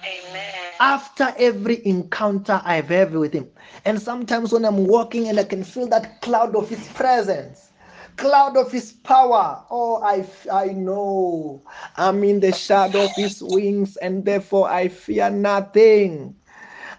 Amen. 0.06 0.72
After 0.80 1.34
every 1.38 1.84
encounter 1.86 2.60
I've 2.64 2.90
ever 2.90 3.18
with 3.18 3.32
Him, 3.34 3.48
and 3.84 4.00
sometimes 4.00 4.52
when 4.52 4.64
I'm 4.64 4.86
walking 4.86 5.28
and 5.28 5.38
I 5.40 5.44
can 5.44 5.64
feel 5.64 5.88
that 5.88 6.20
cloud 6.22 6.54
of 6.54 6.68
His 6.68 6.86
presence, 6.88 7.70
cloud 8.16 8.56
of 8.56 8.70
His 8.70 8.92
power. 8.92 9.64
Oh, 9.70 10.02
I, 10.02 10.26
I 10.52 10.66
know 10.66 11.62
I'm 11.96 12.22
in 12.24 12.40
the 12.40 12.52
shadow 12.52 13.04
of 13.04 13.16
His 13.16 13.42
wings, 13.42 13.96
and 13.96 14.24
therefore 14.24 14.68
I 14.70 14.88
fear 14.88 15.30
nothing. 15.30 16.36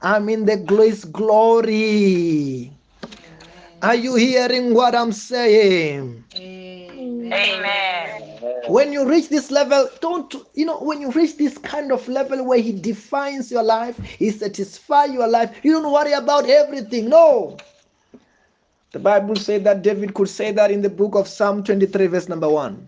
I'm 0.02 0.30
in 0.30 0.46
the 0.46 0.58
glorious 0.58 1.06
glory. 1.06 2.72
Are 3.82 3.96
you 3.96 4.16
hearing 4.16 4.74
what 4.74 4.96
I'm 4.96 5.12
saying? 5.12 6.24
Amen. 6.36 7.97
When 8.68 8.92
you 8.92 9.08
reach 9.08 9.30
this 9.30 9.52
level, 9.52 9.90
don't 10.02 10.34
you 10.54 10.66
know 10.66 10.80
when 10.80 11.02
you 11.02 11.12
reach 11.12 11.38
this 11.38 11.58
kind 11.58 11.92
of 11.92 12.08
level 12.08 12.44
where 12.46 12.60
he 12.60 12.72
defines 12.72 13.52
your 13.52 13.64
life, 13.64 13.98
he 14.00 14.32
satisfies 14.32 15.12
your 15.12 15.28
life, 15.28 15.60
you 15.64 15.74
don't 15.74 15.92
worry 15.92 16.14
about 16.14 16.50
everything. 16.50 17.10
No. 17.10 17.58
The 18.92 19.00
Bible 19.00 19.36
said 19.36 19.64
that 19.66 19.82
David 19.82 20.14
could 20.14 20.30
say 20.30 20.52
that 20.54 20.72
in 20.72 20.82
the 20.82 20.90
book 20.90 21.16
of 21.16 21.28
Psalm 21.28 21.64
23, 21.64 22.08
verse 22.08 22.30
number 22.30 22.50
one. 22.50 22.88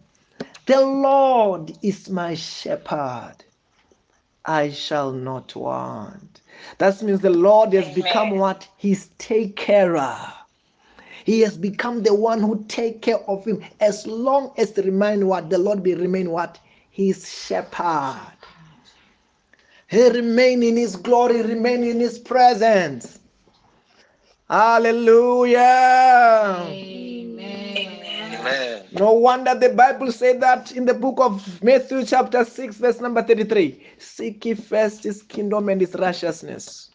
The 0.65 0.81
Lord 0.81 1.77
is 1.81 2.09
my 2.09 2.35
shepherd. 2.35 3.35
I 4.45 4.71
shall 4.71 5.11
not 5.11 5.55
want. 5.55 6.41
That 6.77 7.01
means 7.01 7.19
the 7.19 7.29
Lord 7.29 7.73
has 7.73 7.93
become 7.93 8.31
what? 8.37 8.67
His 8.77 9.09
take 9.17 9.55
carer. 9.55 10.17
He 11.29 11.41
has 11.41 11.55
become 11.55 12.01
the 12.01 12.15
one 12.15 12.41
who 12.41 12.65
take 12.67 13.03
care 13.03 13.19
of 13.29 13.45
him 13.45 13.63
as 13.79 14.07
long 14.07 14.51
as 14.57 14.71
the 14.71 14.81
remain 14.81 15.27
what 15.27 15.51
the 15.51 15.59
Lord 15.59 15.83
be 15.83 15.93
remain 15.93 16.31
what 16.31 16.59
his 16.89 17.29
shepherd. 17.29 18.33
He 19.89 20.09
remain 20.09 20.63
in 20.63 20.75
his 20.75 20.95
glory, 20.95 21.43
remain 21.43 21.83
in 21.83 21.99
his 21.99 22.17
presence. 22.17 23.19
Hallelujah. 24.49 25.59
Amen. 26.67 27.79
No 28.93 29.13
wonder 29.13 29.53
the 29.53 29.69
Bible 29.69 30.11
said 30.11 30.41
that 30.41 30.71
in 30.71 30.85
the 30.85 30.95
book 30.95 31.19
of 31.19 31.61
Matthew, 31.61 32.05
chapter 32.07 32.43
6, 32.43 32.77
verse 32.77 32.99
number 32.99 33.21
33 33.21 33.85
Seek 33.99 34.43
ye 34.45 34.55
first 34.55 35.03
his 35.03 35.21
kingdom 35.21 35.69
and 35.69 35.79
his 35.79 35.93
righteousness, 35.93 36.88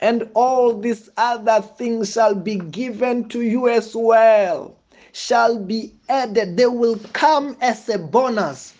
and 0.00 0.28
all 0.34 0.78
these 0.78 1.08
other 1.16 1.60
things 1.62 2.12
shall 2.12 2.34
be 2.34 2.56
given 2.56 3.28
to 3.30 3.42
you 3.42 3.68
as 3.68 3.94
well, 3.94 4.76
shall 5.12 5.58
be 5.58 5.92
added. 6.08 6.56
They 6.56 6.66
will 6.66 6.98
come 7.12 7.56
as 7.60 7.88
a 7.88 7.98
bonus. 7.98 8.74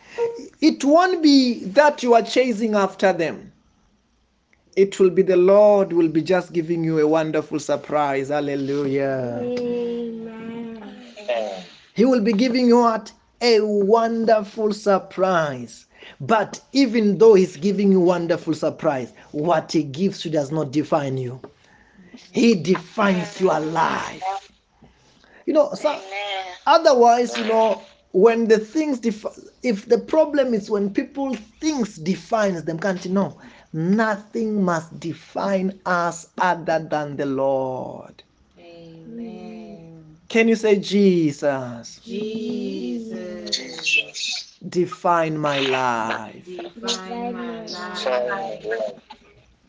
It 0.60 0.84
won't 0.84 1.22
be 1.22 1.64
that 1.66 2.02
you 2.02 2.14
are 2.14 2.22
chasing 2.22 2.74
after 2.74 3.12
them. 3.12 3.52
It 4.76 5.00
will 5.00 5.10
be 5.10 5.22
the 5.22 5.36
Lord 5.36 5.92
will 5.92 6.08
be 6.08 6.20
just 6.22 6.52
giving 6.52 6.84
you 6.84 6.98
a 6.98 7.08
wonderful 7.08 7.58
surprise. 7.58 8.28
Hallelujah. 8.28 9.40
Amen. 9.42 10.82
He 11.94 12.04
will 12.04 12.20
be 12.20 12.34
giving 12.34 12.66
you 12.66 12.78
what? 12.78 13.10
A 13.40 13.60
wonderful 13.60 14.72
surprise. 14.74 15.86
But 16.20 16.60
even 16.72 17.18
though 17.18 17.34
he's 17.34 17.56
giving 17.56 17.92
you 17.92 18.00
wonderful 18.00 18.54
surprise, 18.54 19.12
what 19.32 19.72
he 19.72 19.82
gives 19.82 20.24
you 20.24 20.30
does 20.30 20.50
not 20.50 20.70
define 20.72 21.18
you. 21.18 21.40
He 22.32 22.54
defines 22.54 23.40
your 23.40 23.58
life. 23.60 24.22
You 25.46 25.52
know, 25.52 25.72
so 25.74 26.00
otherwise, 26.66 27.36
you 27.36 27.44
know, 27.44 27.82
when 28.12 28.48
the 28.48 28.58
things 28.58 28.98
defi- 28.98 29.28
if 29.62 29.86
the 29.86 29.98
problem 29.98 30.54
is 30.54 30.70
when 30.70 30.92
people 30.92 31.34
things 31.60 31.96
defines 31.96 32.64
them, 32.64 32.78
can't 32.78 33.04
you 33.04 33.12
know? 33.12 33.38
Nothing 33.72 34.62
must 34.62 34.98
define 34.98 35.78
us 35.84 36.28
other 36.38 36.86
than 36.90 37.16
the 37.16 37.26
Lord. 37.26 38.22
Amen. 38.58 40.16
Can 40.28 40.48
you 40.48 40.56
say 40.56 40.78
Jesus? 40.78 42.00
Jesus. 42.04 43.86
Jesus. 43.86 44.45
Define 44.62 45.38
my 45.38 45.60
life. 45.60 46.62
Define 46.82 47.32
my 47.32 47.66
life. 47.66 49.05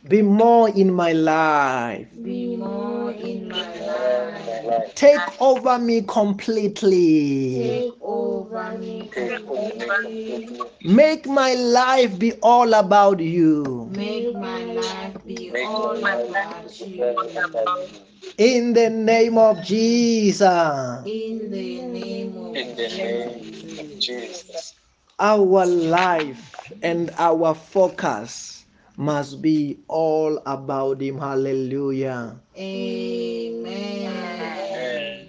Lord, 0.07 0.09
Be 0.09 0.21
more 0.21 0.69
in 0.69 0.93
my 0.93 1.11
life. 1.11 2.07
Be 2.23 2.55
more 2.55 3.11
in 3.11 3.49
my 3.49 3.57
my 3.57 3.79
life. 3.79 4.65
life. 4.65 4.95
Take 4.95 5.19
over 5.41 5.77
me 5.79 6.01
completely. 6.03 7.89
Take 7.91 7.93
over 8.01 8.77
me 8.77 9.09
Take 9.13 9.47
over 9.49 10.01
me 10.03 10.21
completely. 10.29 10.47
completely. 10.47 10.95
Make 10.95 11.27
my 11.27 11.53
life 11.55 12.17
be 12.17 12.33
all 12.41 12.73
about 12.73 13.19
you. 13.19 13.89
Make 13.91 14.33
my 14.35 14.63
life 14.63 15.17
be 15.25 15.51
all 15.65 15.99
my 15.99 16.15
life 16.15 16.29
about 16.29 16.79
be 16.79 17.03
all 17.03 17.19
about 17.37 17.89
you. 17.91 17.97
you. 18.21 18.33
In 18.37 18.73
the 18.73 18.89
name 18.89 19.37
of 19.37 19.61
Jesus. 19.63 21.03
In 21.05 21.51
the 21.51 21.81
name 21.81 22.37
of 22.37 22.55
In 22.55 22.75
the 22.75 22.87
name 22.87 23.79
of 23.79 23.99
Jesus. 23.99 24.05
Jesus. 24.05 24.73
Our 25.19 25.65
life 25.65 26.71
and 26.81 27.11
our 27.17 27.53
focus 27.55 28.56
must 28.97 29.41
be 29.41 29.79
all 29.87 30.41
about 30.45 31.01
Him. 31.01 31.19
Hallelujah. 31.19 32.35
Amen. 32.57 33.67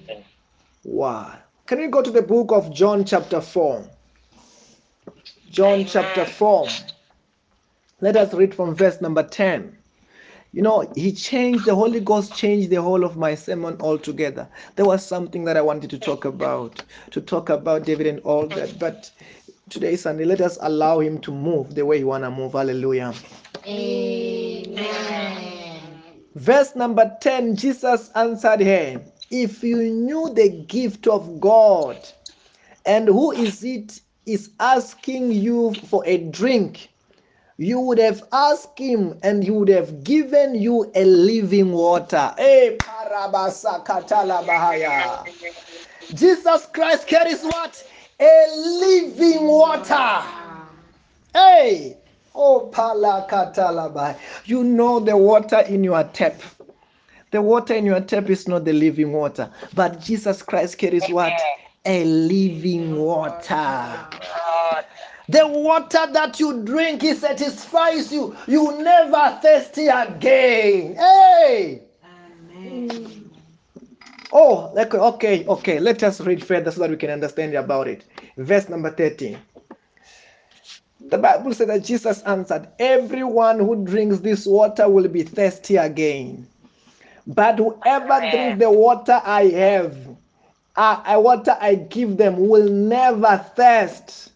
Amen. 0.09 0.24
Wow. 0.85 1.35
Can 1.66 1.81
we 1.81 1.88
go 1.88 2.00
to 2.00 2.11
the 2.11 2.22
book 2.22 2.50
of 2.50 2.72
John, 2.74 3.04
chapter 3.04 3.42
4? 3.42 3.88
John, 5.50 5.85
chapter 5.85 6.24
4. 6.24 6.66
Let 8.00 8.16
us 8.16 8.33
read 8.33 8.54
from 8.54 8.74
verse 8.74 9.00
number 9.00 9.22
10. 9.22 9.76
You 10.52 10.62
know, 10.62 10.90
he 10.94 11.12
changed, 11.12 11.66
the 11.66 11.74
Holy 11.74 12.00
Ghost 12.00 12.35
changed 12.35 12.70
the 12.70 12.81
whole 12.81 13.04
of 13.04 13.18
my 13.18 13.35
sermon 13.35 13.76
altogether. 13.81 14.48
There 14.76 14.87
was 14.87 15.04
something 15.04 15.44
that 15.44 15.59
I 15.59 15.61
wanted 15.61 15.90
to 15.90 15.98
talk 15.98 16.24
about, 16.24 16.83
to 17.11 17.20
talk 17.20 17.50
about 17.50 17.85
David 17.85 18.07
and 18.07 18.20
all 18.20 18.46
that. 18.48 18.78
But 18.78 19.11
today, 19.68 19.96
Sunday, 19.96 20.24
let 20.24 20.40
us 20.40 20.57
allow 20.62 21.00
him 21.00 21.20
to 21.20 21.33
move 21.33 21.74
the 21.74 21.85
way 21.85 21.98
he 21.98 22.04
want 22.04 22.24
to 22.24 22.31
move. 22.31 22.52
Hallelujah. 22.52 23.12
Amen. 23.68 24.87
Verse 26.35 26.74
number 26.74 27.14
10 27.20 27.57
Jesus 27.57 28.11
answered 28.14 28.62
her, 28.62 29.02
If 29.31 29.62
you 29.62 29.83
knew 29.83 30.33
the 30.33 30.48
gift 30.48 31.07
of 31.07 31.38
God 31.40 31.98
and 32.87 33.09
who 33.09 33.33
is 33.33 33.62
it 33.62 34.00
is 34.24 34.50
asking 34.59 35.33
you 35.33 35.74
for 35.74 36.02
a 36.07 36.16
drink, 36.18 36.88
you 37.59 37.78
would 37.81 37.98
have 37.98 38.22
asked 38.33 38.78
him 38.78 39.18
and 39.22 39.42
he 39.42 39.50
would 39.50 39.68
have 39.68 40.04
given 40.04 40.54
you 40.54 40.90
a 40.94 41.04
living 41.04 41.72
water. 41.72 42.33
Hey, 42.38 42.78
Parabasakatalabahaya. 42.78 45.28
Jesus 46.14 46.66
Christ 46.72 47.07
carries 47.07 47.42
what? 47.42 47.85
A 48.20 48.46
living 48.57 49.46
water. 49.46 50.22
Hey, 51.35 51.97
oh 52.38 52.70
palakatalaba. 52.72 54.16
You 54.44 54.64
know 54.64 55.01
the 55.01 55.16
water 55.16 55.61
in 55.61 55.85
your 55.85 56.05
tap. 56.05 56.40
The 57.31 57.42
water 57.42 57.74
in 57.74 57.85
your 57.85 58.01
tap 58.01 58.31
is 58.31 58.48
not 58.48 58.64
the 58.64 58.72
living 58.72 59.12
water, 59.12 59.51
but 59.74 60.01
Jesus 60.01 60.42
Christ 60.42 60.79
carries 60.79 61.07
what? 61.09 61.33
A 61.85 62.05
living 62.05 62.96
water. 62.96 64.07
The 65.29 65.46
water 65.46 66.07
that 66.12 66.40
you 66.40 66.62
drink, 66.62 67.05
it 67.05 67.18
satisfies 67.18 68.11
you. 68.11 68.35
You 68.46 68.81
never 68.83 69.38
thirsty 69.42 69.88
again. 69.88 70.96
Hey! 70.96 71.83
Amen. 72.03 73.31
Oh, 74.33 74.70
like- 74.74 74.94
okay, 74.94 75.44
okay. 75.46 75.79
Let 75.81 76.03
us 76.03 76.20
read 76.22 76.42
further 76.42 76.70
so 76.70 76.81
that 76.81 76.90
we 76.90 76.96
can 76.96 77.11
understand 77.11 77.55
about 77.55 77.88
it. 77.88 78.05
Verse 78.38 78.68
number 78.70 78.90
13. 78.90 79.38
The 81.11 81.16
Bible 81.16 81.55
says 81.55 81.68
that 81.68 81.85
Jesus 81.85 82.21
answered, 82.23 82.68
Everyone 82.79 83.59
who 83.61 83.85
drinks 83.85 84.18
this 84.18 84.44
water 84.47 84.88
will 84.88 85.09
be 85.09 85.23
thirsty 85.23 85.77
again. 85.77 86.47
But 87.27 87.59
whoever 87.59 88.21
drinks 88.31 88.59
the 88.59 88.71
water 88.71 89.21
I 89.25 89.44
have, 89.44 89.97
uh, 90.77 91.03
uh, 91.05 91.21
water 91.21 91.57
I 91.59 91.77
give 91.77 92.18
them, 92.18 92.49
will 92.49 92.68
never 92.68 93.44
thirst. 93.57 94.33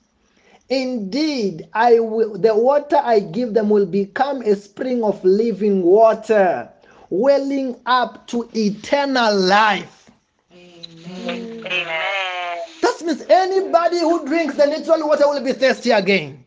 Indeed, 0.70 1.68
I 1.74 2.00
will, 2.00 2.38
the 2.38 2.56
water 2.56 2.96
I 2.96 3.20
give 3.20 3.52
them 3.52 3.68
will 3.68 3.84
become 3.84 4.40
a 4.40 4.56
spring 4.56 5.04
of 5.04 5.22
living 5.24 5.82
water, 5.82 6.70
welling 7.10 7.76
up 7.84 8.26
to 8.28 8.48
eternal 8.54 9.36
life. 9.36 10.10
Amen. 10.50 11.66
Amen. 11.66 12.58
That 12.80 13.02
means 13.04 13.22
anybody 13.28 13.98
who 14.00 14.26
drinks 14.26 14.54
the 14.56 14.66
natural 14.66 15.06
water 15.06 15.28
will 15.28 15.44
be 15.44 15.52
thirsty 15.52 15.90
again. 15.90 16.41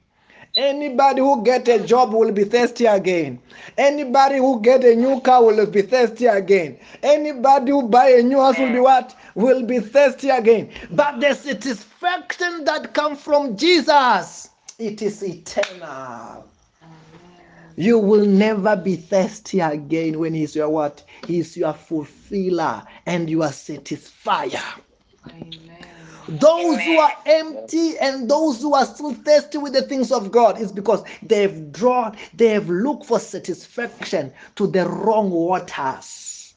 Anybody 0.56 1.20
who 1.20 1.44
get 1.44 1.68
a 1.68 1.80
job 1.86 2.14
will 2.14 2.32
be 2.32 2.46
thirsty 2.46 2.86
again. 2.86 3.40
Anybody 3.78 4.38
who 4.38 4.62
get 4.62 4.86
a 4.86 4.96
new 4.96 5.20
car 5.20 5.44
will 5.44 5.66
be 5.66 5.82
thirsty 5.82 6.28
again. 6.28 6.80
Anybody 7.04 7.72
who 7.72 7.90
buy 7.90 8.08
a 8.12 8.24
new 8.24 8.40
house 8.40 8.58
will 8.58 8.72
be 8.72 8.80
what? 8.80 9.18
Will 9.36 9.64
be 9.64 9.80
thirsty 9.80 10.30
again. 10.30 10.70
But 10.92 11.20
the 11.20 11.34
satisfaction 11.34 12.64
that 12.64 12.94
comes 12.94 13.22
from 13.22 13.58
Jesus, 13.58 14.50
it 14.80 15.02
is 15.02 15.22
eternal. 15.24 16.46
You 17.76 18.00
will 18.00 18.26
never 18.26 18.78
be 18.78 18.96
thirsty 18.96 19.60
again 19.60 20.18
when 20.20 20.34
He's 20.34 20.56
your 20.56 20.70
what? 20.70 21.04
He's 21.28 21.58
your 21.58 21.74
fulfiller 21.74 22.84
and 23.06 23.30
your 23.30 23.48
satisfier. 23.48 24.64
Amen. 25.30 25.75
Those 26.28 26.82
who 26.82 26.98
are 26.98 27.14
empty 27.26 27.98
and 28.00 28.30
those 28.30 28.62
who 28.62 28.74
are 28.74 28.86
still 28.86 29.14
thirsty 29.14 29.58
with 29.60 29.74
the 29.74 29.84
things 29.84 30.12
of 30.12 30.32
God 30.32 30.60
is 30.60 30.72
because 30.72 31.04
they've 31.22 31.72
drawn, 31.72 32.18
they 32.34 32.50
have 32.50 32.68
looked 32.68 33.06
for 33.06 33.20
satisfaction 33.20 34.34
to 34.56 34.66
the 34.68 34.88
wrong 34.88 35.30
waters. 35.30 36.56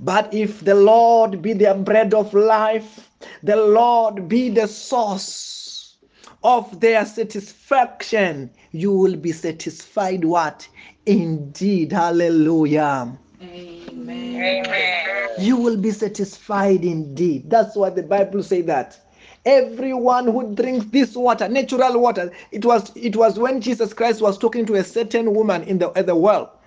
But 0.00 0.34
if 0.34 0.64
the 0.64 0.74
Lord 0.74 1.40
be 1.40 1.52
their 1.52 1.74
bread 1.74 2.14
of 2.14 2.34
life, 2.34 3.08
the 3.42 3.56
Lord 3.56 4.28
be 4.28 4.48
the 4.48 4.66
source 4.66 5.96
of 6.42 6.80
their 6.80 7.06
satisfaction, 7.06 8.50
you 8.72 8.92
will 8.92 9.16
be 9.16 9.32
satisfied 9.32 10.24
what? 10.24 10.68
Indeed. 11.06 11.92
Hallelujah. 11.92 13.16
Amen. 13.40 13.83
Amen. 13.94 15.28
you 15.38 15.56
will 15.56 15.76
be 15.76 15.90
satisfied 15.90 16.84
indeed. 16.84 17.48
That's 17.50 17.76
why 17.76 17.90
the 17.90 18.02
Bible 18.02 18.42
say 18.42 18.62
that. 18.62 18.98
Everyone 19.46 20.26
who 20.26 20.54
drinks 20.54 20.86
this 20.86 21.14
water, 21.14 21.48
natural 21.48 22.00
water, 22.00 22.32
it 22.50 22.64
was 22.64 22.90
it 22.96 23.14
was 23.16 23.38
when 23.38 23.60
Jesus 23.60 23.92
Christ 23.92 24.20
was 24.22 24.38
talking 24.38 24.64
to 24.66 24.74
a 24.74 24.84
certain 24.84 25.34
woman 25.34 25.62
in 25.64 25.78
the 25.78 25.90
at 25.98 26.06
the 26.06 26.16
well, 26.16 26.60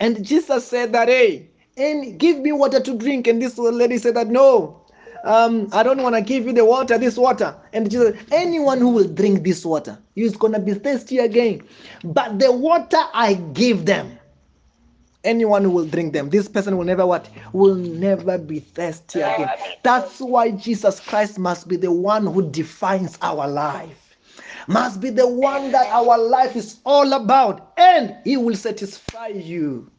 and 0.00 0.24
Jesus 0.24 0.66
said 0.66 0.92
that, 0.94 1.08
"Hey, 1.08 1.50
and 1.76 2.18
give 2.18 2.38
me 2.38 2.52
water 2.52 2.80
to 2.80 2.94
drink." 2.94 3.26
And 3.26 3.42
this 3.42 3.58
lady 3.58 3.98
said 3.98 4.14
that, 4.16 4.28
"No, 4.28 4.80
um, 5.24 5.68
I 5.72 5.82
don't 5.82 6.02
want 6.02 6.14
to 6.14 6.22
give 6.22 6.46
you 6.46 6.52
the 6.52 6.64
water, 6.64 6.96
this 6.98 7.18
water." 7.18 7.54
And 7.74 7.90
Jesus, 7.90 8.16
anyone 8.32 8.78
who 8.80 8.88
will 8.88 9.08
drink 9.08 9.44
this 9.44 9.64
water, 9.64 9.98
is 10.16 10.34
gonna 10.36 10.60
be 10.60 10.74
thirsty 10.74 11.18
again. 11.18 11.62
But 12.04 12.38
the 12.38 12.52
water 12.52 13.00
I 13.12 13.34
give 13.34 13.84
them, 13.84 14.18
anyone 15.24 15.64
who 15.64 15.70
will 15.70 15.86
drink 15.86 16.12
them. 16.12 16.30
This 16.30 16.48
person 16.48 16.76
will 16.76 16.84
never 16.84 17.06
what? 17.06 17.28
Will 17.52 17.74
never 17.74 18.38
be 18.38 18.60
thirsty 18.60 19.20
again. 19.20 19.50
that's 19.82 20.20
why 20.20 20.50
jesus 20.50 21.00
christ 21.00 21.38
must 21.38 21.68
be 21.68 21.76
the 21.76 21.92
one 21.92 22.26
who 22.26 22.50
defines 22.50 23.18
our 23.22 23.48
life. 23.48 24.16
Must 24.68 25.00
be 25.00 25.10
the 25.10 25.28
one 25.28 25.72
that 25.72 25.86
our 25.88 26.18
life 26.18 26.56
is 26.56 26.78
all 26.84 27.12
about 27.12 27.72
and 27.76 28.16
he 28.24 28.36
will 28.36 28.56
satisfy 28.56 29.28
you. 29.28 29.90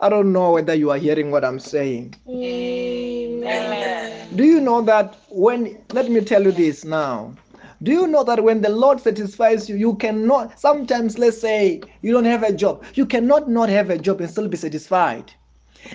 I 0.00 0.08
don't 0.08 0.32
know 0.32 0.52
whether 0.52 0.74
you 0.74 0.90
are 0.90 0.98
hearing 0.98 1.30
what 1.30 1.44
i'm 1.44 1.58
saying. 1.58 2.14
Amen. 2.28 4.36
do 4.36 4.44
you 4.44 4.60
know 4.60 4.82
that 4.82 5.16
when 5.28 5.78
let 5.92 6.10
me 6.10 6.20
tell 6.20 6.42
you 6.42 6.52
this 6.52 6.84
now 6.84 7.34
do 7.82 7.92
you 7.92 8.06
know 8.06 8.24
that 8.24 8.42
when 8.42 8.60
the 8.60 8.68
lord 8.68 9.00
satisfies 9.00 9.68
you 9.68 9.76
you 9.76 9.94
cannot 9.96 10.58
sometimes 10.58 11.18
let's 11.18 11.40
say 11.40 11.80
you 12.02 12.12
don't 12.12 12.24
have 12.24 12.42
a 12.42 12.52
job 12.52 12.84
you 12.94 13.06
cannot 13.06 13.48
not 13.48 13.68
have 13.68 13.90
a 13.90 13.98
job 13.98 14.20
and 14.20 14.30
still 14.30 14.48
be 14.48 14.56
satisfied 14.56 15.32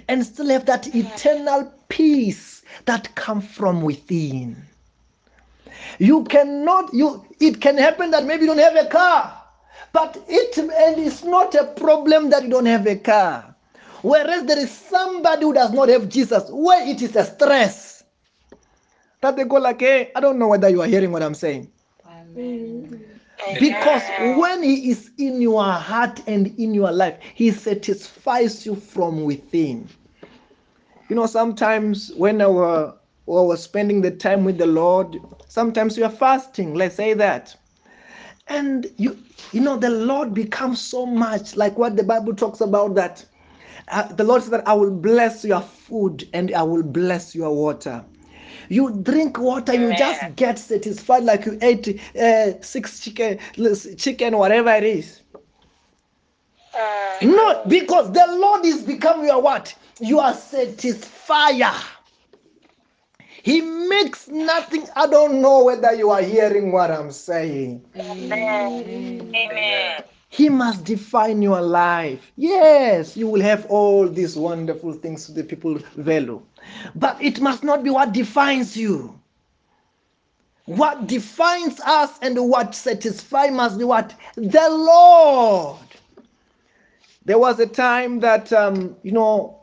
and 0.07 0.25
still 0.25 0.49
have 0.49 0.65
that 0.65 0.93
eternal 0.95 1.71
peace 1.89 2.63
that 2.85 3.13
comes 3.15 3.45
from 3.45 3.81
within. 3.81 4.55
You 5.99 6.23
cannot 6.25 6.93
you 6.93 7.25
it 7.39 7.61
can 7.61 7.77
happen 7.77 8.11
that 8.11 8.25
maybe 8.25 8.41
you 8.41 8.47
don't 8.47 8.57
have 8.57 8.75
a 8.75 8.89
car 8.89 9.41
but 9.91 10.17
it 10.27 10.57
and 10.57 10.99
it's 10.99 11.23
not 11.23 11.53
a 11.55 11.65
problem 11.65 12.29
that 12.31 12.43
you 12.43 12.49
don't 12.49 12.65
have 12.65 12.87
a 12.87 12.95
car. 12.95 13.55
Whereas 14.01 14.43
there 14.45 14.59
is 14.59 14.71
somebody 14.71 15.43
who 15.43 15.53
does 15.53 15.71
not 15.71 15.89
have 15.89 16.09
jesus 16.09 16.49
where 16.49 16.85
it 16.87 17.01
is 17.01 17.15
a 17.15 17.25
stress 17.25 17.92
that 19.23 19.35
they 19.37 19.45
go 19.45 19.55
like 19.57 19.79
hey 19.79 20.11
i 20.15 20.19
don't 20.19 20.37
know 20.37 20.47
whether 20.47 20.69
you 20.69 20.81
are 20.81 20.87
hearing 20.87 21.11
what 21.11 21.23
i'm 21.23 21.33
saying. 21.35 21.71
Amen. 22.05 23.09
because 23.59 24.03
when 24.37 24.61
he 24.63 24.89
is 24.91 25.11
in 25.17 25.41
your 25.41 25.63
heart 25.63 26.21
and 26.27 26.47
in 26.59 26.73
your 26.73 26.91
life 26.91 27.17
he 27.33 27.51
satisfies 27.51 28.65
you 28.65 28.75
from 28.75 29.23
within. 29.23 29.87
You 31.09 31.15
know 31.15 31.25
sometimes 31.25 32.11
when 32.15 32.41
I 32.41 32.47
were, 32.47 32.89
I 32.89 32.95
was 33.27 33.63
spending 33.63 34.01
the 34.01 34.11
time 34.11 34.43
with 34.45 34.57
the 34.57 34.67
lord 34.67 35.17
sometimes 35.47 35.97
you 35.97 36.03
are 36.05 36.11
fasting 36.11 36.73
let's 36.75 36.95
say 36.95 37.13
that. 37.13 37.55
And 38.47 38.87
you 38.97 39.17
you 39.51 39.61
know 39.61 39.77
the 39.77 39.89
lord 39.89 40.33
becomes 40.33 40.81
so 40.81 41.05
much 41.05 41.55
like 41.55 41.77
what 41.77 41.95
the 41.95 42.03
bible 42.03 42.35
talks 42.35 42.61
about 42.61 42.95
that 42.95 43.25
uh, 43.89 44.03
the 44.13 44.23
lord 44.23 44.41
said 44.43 44.51
that 44.51 44.67
i 44.67 44.73
will 44.73 44.91
bless 44.91 45.45
your 45.45 45.61
food 45.61 46.27
and 46.33 46.53
i 46.53 46.63
will 46.63 46.83
bless 46.83 47.35
your 47.35 47.53
water 47.55 48.03
you 48.69 48.91
drink 49.03 49.37
water 49.39 49.73
you 49.73 49.93
just 49.93 50.35
get 50.35 50.57
satisfied 50.59 51.23
like 51.23 51.45
you 51.45 51.57
ate 51.61 51.99
uh, 52.19 52.61
six 52.61 52.99
chicken 52.99 53.39
chicken 53.97 54.37
whatever 54.37 54.71
it 54.71 54.83
is 54.83 55.21
Mm. 57.21 57.35
no 57.35 57.63
because 57.67 58.11
the 58.11 58.25
lord 58.37 58.65
is 58.65 58.81
become 58.83 59.23
your 59.25 59.41
what 59.41 59.75
your 59.99 60.23
satisfier 60.33 61.73
he 63.43 63.61
makes 63.61 64.27
nothing 64.27 64.87
i 64.95 65.07
don't 65.07 65.41
know 65.41 65.63
whether 65.63 65.93
you 65.93 66.09
are 66.09 66.21
hearing 66.21 66.71
what 66.71 66.91
i'm 66.91 67.11
saying 67.11 67.83
Amen. 67.95 68.85
Amen. 69.35 70.03
He 70.33 70.49
must 70.49 70.83
define 70.83 71.43
your 71.43 71.61
life. 71.61 72.31
Yes, 72.37 73.15
you 73.15 73.27
will 73.27 73.41
have 73.41 73.67
all 73.67 74.09
these 74.09 74.35
wonderful 74.35 74.93
things 74.93 75.27
the 75.27 75.43
people 75.43 75.77
value, 75.95 76.41
but 76.95 77.21
it 77.21 77.39
must 77.39 77.63
not 77.63 77.83
be 77.83 77.91
what 77.91 78.13
defines 78.13 78.75
you. 78.75 79.19
What 80.65 81.05
defines 81.05 81.79
us 81.81 82.17
and 82.23 82.49
what 82.49 82.73
satisfies 82.73 83.51
must 83.51 83.77
be 83.77 83.83
what? 83.83 84.15
The 84.33 84.69
Lord. 84.71 85.85
There 87.25 87.37
was 87.37 87.59
a 87.59 87.67
time 87.67 88.19
that, 88.21 88.51
um, 88.51 88.95
you 89.03 89.11
know, 89.11 89.59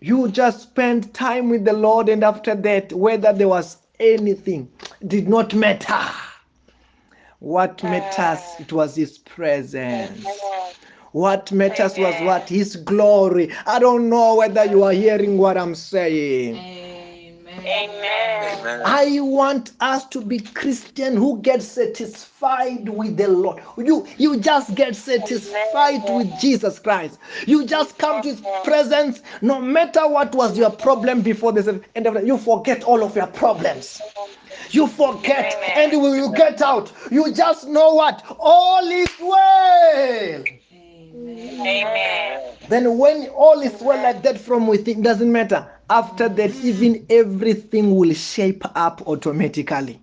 you 0.00 0.28
just 0.28 0.64
spent 0.64 1.14
time 1.14 1.48
with 1.48 1.64
the 1.64 1.72
Lord, 1.72 2.10
and 2.10 2.22
after 2.22 2.54
that, 2.54 2.92
whether 2.92 3.32
there 3.32 3.48
was 3.48 3.78
anything, 3.98 4.68
did 5.06 5.30
not 5.30 5.54
matter. 5.54 6.04
What 7.38 7.80
ah. 7.84 7.90
matters, 7.90 8.40
it 8.58 8.72
was 8.72 8.96
His 8.96 9.18
presence. 9.18 10.20
Amen. 10.20 10.74
What 11.12 11.50
matters 11.50 11.96
was 11.96 12.14
what? 12.22 12.48
His 12.48 12.76
glory. 12.76 13.50
I 13.66 13.78
don't 13.78 14.10
know 14.10 14.34
whether 14.34 14.66
you 14.66 14.84
are 14.84 14.92
hearing 14.92 15.38
what 15.38 15.56
I'm 15.56 15.74
saying. 15.74 16.56
Amen. 16.56 16.86
Amen. 17.66 18.82
I 18.84 19.20
want 19.20 19.72
us 19.80 20.06
to 20.08 20.20
be 20.20 20.40
Christian 20.40 21.16
who 21.16 21.40
get 21.40 21.62
satisfied 21.62 22.88
with 22.88 23.16
the 23.16 23.28
Lord. 23.28 23.62
You 23.78 24.06
you 24.18 24.38
just 24.38 24.74
get 24.74 24.94
satisfied 24.94 26.02
with 26.08 26.38
Jesus 26.38 26.78
Christ. 26.78 27.18
You 27.46 27.64
just 27.64 27.98
come 27.98 28.22
to 28.22 28.28
his 28.28 28.42
presence 28.64 29.22
no 29.40 29.60
matter 29.60 30.06
what 30.06 30.34
was 30.34 30.58
your 30.58 30.70
problem 30.70 31.22
before 31.22 31.52
this 31.52 31.66
end 31.66 32.06
of 32.06 32.14
the 32.14 32.26
you 32.26 32.38
forget 32.38 32.84
all 32.84 33.02
of 33.02 33.16
your 33.16 33.26
problems. 33.28 34.00
You 34.70 34.86
forget 34.86 35.54
Amen. 35.54 35.92
and 35.92 36.02
when 36.02 36.14
you 36.14 36.32
get 36.34 36.60
out, 36.62 36.92
you 37.10 37.32
just 37.32 37.66
know 37.68 37.94
what? 37.94 38.24
All 38.38 38.86
is 38.88 39.10
well. 39.20 40.44
Amen. 41.14 42.52
Then 42.68 42.98
when 42.98 43.28
all 43.28 43.60
is 43.60 43.80
well 43.80 44.02
like 44.02 44.22
that 44.22 44.38
from 44.40 44.66
within, 44.66 45.02
doesn't 45.02 45.30
matter. 45.30 45.66
After 45.88 46.28
that, 46.28 46.50
mm. 46.50 46.64
even 46.64 47.06
everything 47.10 47.94
will 47.94 48.12
shape 48.12 48.64
up 48.74 49.06
automatically. 49.06 50.00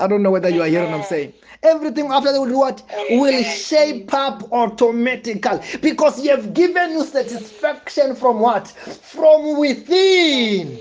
I 0.00 0.08
don't 0.08 0.22
know 0.22 0.30
whether 0.32 0.48
you 0.48 0.62
are 0.62 0.66
hearing 0.66 0.90
what 0.90 1.02
I'm 1.02 1.06
saying. 1.06 1.34
Everything 1.62 2.06
after 2.06 2.32
that 2.32 2.40
will 2.40 2.48
do 2.48 2.58
what? 2.58 2.82
Will 3.10 3.42
shape 3.44 4.12
up 4.12 4.52
automatically. 4.52 5.60
Because 5.80 6.22
you 6.22 6.30
have 6.30 6.52
given 6.52 6.90
you 6.90 7.04
satisfaction 7.04 8.16
from 8.16 8.40
what? 8.40 8.68
From 8.68 9.58
within. 9.58 10.78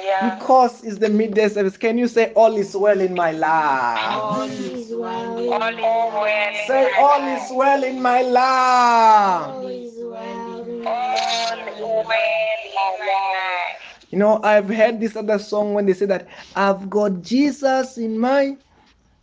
Amen. 0.00 0.30
Mm. 0.32 0.38
Because 0.38 0.84
it's 0.84 0.98
the 0.98 1.08
midday 1.08 1.48
service. 1.48 1.76
Can 1.76 1.98
you 1.98 2.08
say 2.08 2.32
all 2.34 2.56
is 2.56 2.76
well 2.76 3.00
in 3.00 3.14
my 3.14 3.32
life? 3.32 4.16
All 4.16 4.42
is 4.42 4.92
well. 4.94 5.52
All 5.52 5.62
is 5.62 5.82
well 5.82 6.48
in 6.48 6.66
Say 6.66 6.92
all 6.98 7.22
is 7.28 7.50
well 7.52 7.84
in 7.84 8.02
my 8.02 8.22
life. 8.22 9.54
All 9.54 9.66
is 9.66 9.94
well 9.98 10.64
All 10.86 11.14
is 11.14 11.80
well 11.80 12.00
in 12.00 12.06
my 12.06 12.96
life. 13.00 14.06
You 14.10 14.18
know, 14.18 14.40
I've 14.42 14.68
heard 14.68 15.00
this 15.00 15.16
other 15.16 15.38
song 15.38 15.74
when 15.74 15.86
they 15.86 15.94
say 15.94 16.06
that 16.06 16.28
I've 16.56 16.90
got 16.90 17.22
Jesus 17.22 17.96
in 17.96 18.18
my 18.18 18.56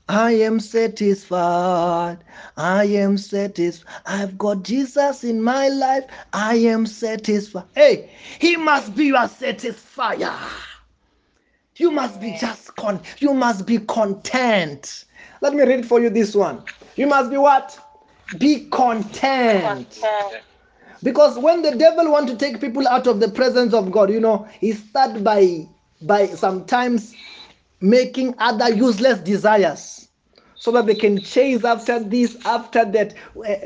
I 0.09 0.31
am 0.31 0.59
satisfied. 0.59 2.19
I 2.55 2.85
am 2.85 3.17
satisfied. 3.17 3.93
I've 4.05 4.37
got 4.37 4.63
Jesus 4.63 5.23
in 5.23 5.41
my 5.41 5.67
life. 5.67 6.05
I 6.31 6.55
am 6.55 6.85
satisfied. 6.85 7.65
Hey, 7.75 8.09
he 8.39 8.55
must 8.55 8.95
be 8.95 9.05
your 9.05 9.27
satisfier. 9.27 10.33
You 11.75 11.91
must 11.91 12.19
be 12.21 12.35
just 12.39 12.75
con. 12.75 13.01
You 13.19 13.33
must 13.33 13.65
be 13.67 13.79
content. 13.79 15.05
Let 15.41 15.53
me 15.53 15.63
read 15.63 15.85
for 15.85 15.99
you 15.99 16.09
this 16.09 16.33
one. 16.33 16.63
You 16.95 17.07
must 17.07 17.29
be 17.29 17.37
what? 17.37 17.77
Be 18.37 18.67
content. 18.69 19.63
Content. 20.01 20.43
Because 21.03 21.37
when 21.37 21.61
the 21.61 21.75
devil 21.75 22.11
want 22.11 22.27
to 22.29 22.35
take 22.35 22.59
people 22.59 22.87
out 22.87 23.05
of 23.07 23.19
the 23.19 23.29
presence 23.29 23.73
of 23.73 23.91
God, 23.91 24.11
you 24.11 24.19
know, 24.19 24.47
he 24.59 24.71
start 24.71 25.23
by 25.23 25.67
by 26.01 26.27
sometimes 26.27 27.15
making 27.81 28.35
other 28.39 28.73
useless 28.73 29.19
desires 29.19 30.07
so 30.55 30.71
that 30.71 30.85
they 30.85 30.95
can 30.95 31.21
chase 31.21 31.63
after 31.63 31.99
this, 31.99 32.37
after 32.45 32.83
that. 32.85 33.13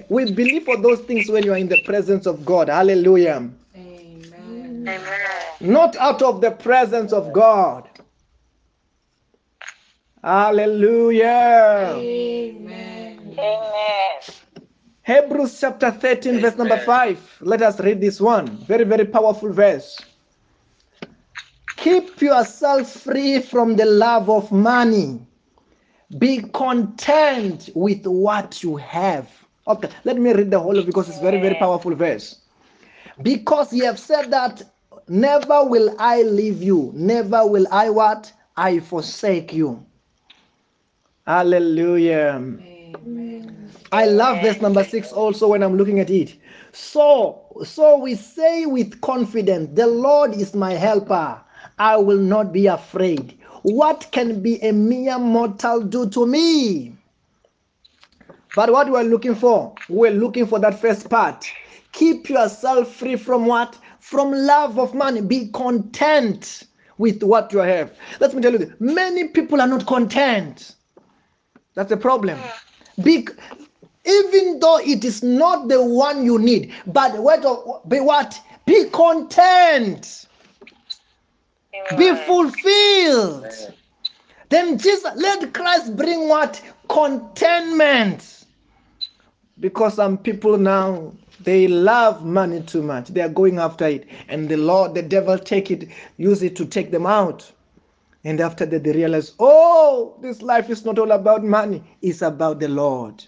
We 0.10 0.32
believe 0.32 0.66
for 0.66 0.78
those 0.78 1.00
things 1.02 1.30
when 1.30 1.44
you 1.44 1.54
are 1.54 1.58
in 1.58 1.70
the 1.70 1.82
presence 1.84 2.26
of 2.26 2.46
God. 2.46 2.68
Hallelujah. 2.70 3.50
Amen. 3.76 4.86
Amen. 4.88 5.02
Not 5.62 5.96
out 5.96 6.22
of 6.22 6.42
the 6.42 6.52
presence 6.52 7.14
of 7.14 7.32
God. 7.34 7.88
Hallelujah. 10.24 11.96
Amen. 11.98 13.36
Amen. 13.40 14.22
Hebrews 15.04 15.60
chapter 15.60 15.92
13, 15.92 16.42
verse 16.42 16.58
number 16.58 16.78
5. 16.78 17.38
Let 17.42 17.62
us 17.64 17.80
read 17.80 18.00
this 18.02 18.22
one. 18.22 18.48
Very, 18.66 18.84
very 18.84 19.06
powerful 19.06 19.52
verse. 19.52 20.00
Keep 21.82 22.22
yourself 22.22 22.92
free 22.92 23.42
from 23.42 23.76
the 23.76 23.86
love 23.86 24.30
of 24.30 24.52
money. 24.52 25.20
Be 26.20 26.42
content 26.54 27.72
with 27.74 28.06
what 28.06 28.62
you 28.62 28.76
have. 28.78 29.28
Okay, 29.68 29.90
let 30.04 30.18
me 30.18 30.32
read 30.32 30.52
the 30.52 30.60
whole 30.60 30.78
of 30.78 30.86
because 30.86 31.10
it's 31.10 31.20
very, 31.20 31.40
very 31.40 31.56
powerful 31.56 31.96
verse. 31.96 32.42
Because 33.24 33.74
you 33.74 33.84
have 33.86 33.98
said 33.98 34.30
that 34.30 34.62
never 35.08 35.66
will 35.66 35.96
I 35.98 36.22
leave 36.22 36.62
you, 36.62 36.92
never 36.94 37.48
will 37.48 37.66
I 37.72 37.90
what? 37.90 38.32
I 38.56 38.80
forsake 38.80 39.52
you. 39.52 39.84
Hallelujah. 41.26 42.36
Amen. 42.36 43.70
I 43.92 44.06
love 44.06 44.42
verse 44.44 44.62
number 44.62 44.84
six 44.84 45.12
also 45.12 45.48
when 45.48 45.64
I'm 45.64 45.78
looking 45.78 46.00
at 46.00 46.12
it. 46.12 46.36
So, 46.74 47.42
so 47.66 47.98
we 47.98 48.14
say 48.16 48.68
with 48.68 49.02
confidence, 49.02 49.72
the 49.74 49.88
Lord 49.88 50.36
is 50.36 50.54
my 50.54 50.74
helper. 50.74 51.42
I 51.80 51.98
will 51.98 52.20
not 52.20 52.52
be 52.52 52.68
afraid. 52.68 53.38
What 53.64 54.08
can 54.12 54.42
be 54.42 54.62
a 54.62 54.72
mere 54.72 55.20
mortal 55.20 55.82
do 55.82 56.10
to 56.10 56.26
me? 56.26 56.96
But 58.56 58.72
what 58.72 58.90
we're 58.90 59.04
looking 59.04 59.36
for, 59.36 59.74
we're 59.88 60.12
looking 60.12 60.46
for 60.46 60.60
that 60.60 60.80
first 60.80 61.10
part. 61.10 61.46
Keep 61.94 62.30
yourself 62.30 62.94
free 62.94 63.16
from 63.16 63.46
what? 63.46 63.78
From 64.00 64.32
love 64.32 64.78
of 64.80 64.94
money. 64.94 65.22
Be 65.22 65.48
content 65.50 66.64
with 66.98 67.24
what 67.24 67.54
you 67.54 67.60
have. 67.60 67.96
Let 68.20 68.34
me 68.34 68.42
tell 68.42 68.52
you, 68.52 68.58
this. 68.58 68.74
many 68.80 69.30
people 69.30 69.62
are 69.62 69.68
not 69.68 69.86
content. 69.86 70.76
That's 71.76 71.90
the 71.90 71.98
problem. 71.98 72.40
Big, 73.02 73.32
even 74.06 74.60
though 74.60 74.80
it 74.80 75.06
is 75.06 75.24
not 75.24 75.68
the 75.70 75.84
one 75.84 76.26
you 76.26 76.38
need, 76.38 76.74
but 76.88 77.18
what? 77.18 77.42
Be 77.88 78.00
what? 78.00 78.40
Be 78.66 78.90
content. 78.90 80.26
Be 81.98 82.16
fulfilled. 82.16 83.46
Amen. 83.46 83.74
Then 84.50 84.78
Jesus, 84.78 85.12
let 85.16 85.54
Christ 85.54 85.96
bring 85.96 86.28
what? 86.28 86.62
Contentment. 86.90 88.46
Because 89.60 89.96
some 89.96 90.18
people 90.18 90.58
now 90.58 91.14
they 91.44 91.68
love 91.68 92.24
money 92.24 92.62
too 92.62 92.84
much. 92.84 93.08
They 93.10 93.22
are 93.22 93.30
going 93.30 93.60
after 93.60 93.86
it. 93.88 94.08
And 94.28 94.50
the 94.50 94.58
Lord, 94.58 94.94
the 94.94 95.02
devil 95.02 95.38
take 95.38 95.72
it, 95.72 95.90
use 96.18 96.44
it 96.44 96.56
to 96.58 96.66
take 96.66 96.92
them 96.92 97.06
out. 97.06 97.52
And 98.24 98.40
after 98.40 98.66
that, 98.68 98.84
they 98.84 98.92
realize, 98.92 99.34
oh, 99.40 100.16
this 100.22 100.42
life 100.42 100.70
is 100.70 100.86
not 100.86 101.00
all 101.00 101.12
about 101.12 101.44
money, 101.44 101.82
it's 102.02 102.22
about 102.22 102.60
the 102.60 102.68
Lord. 102.68 103.24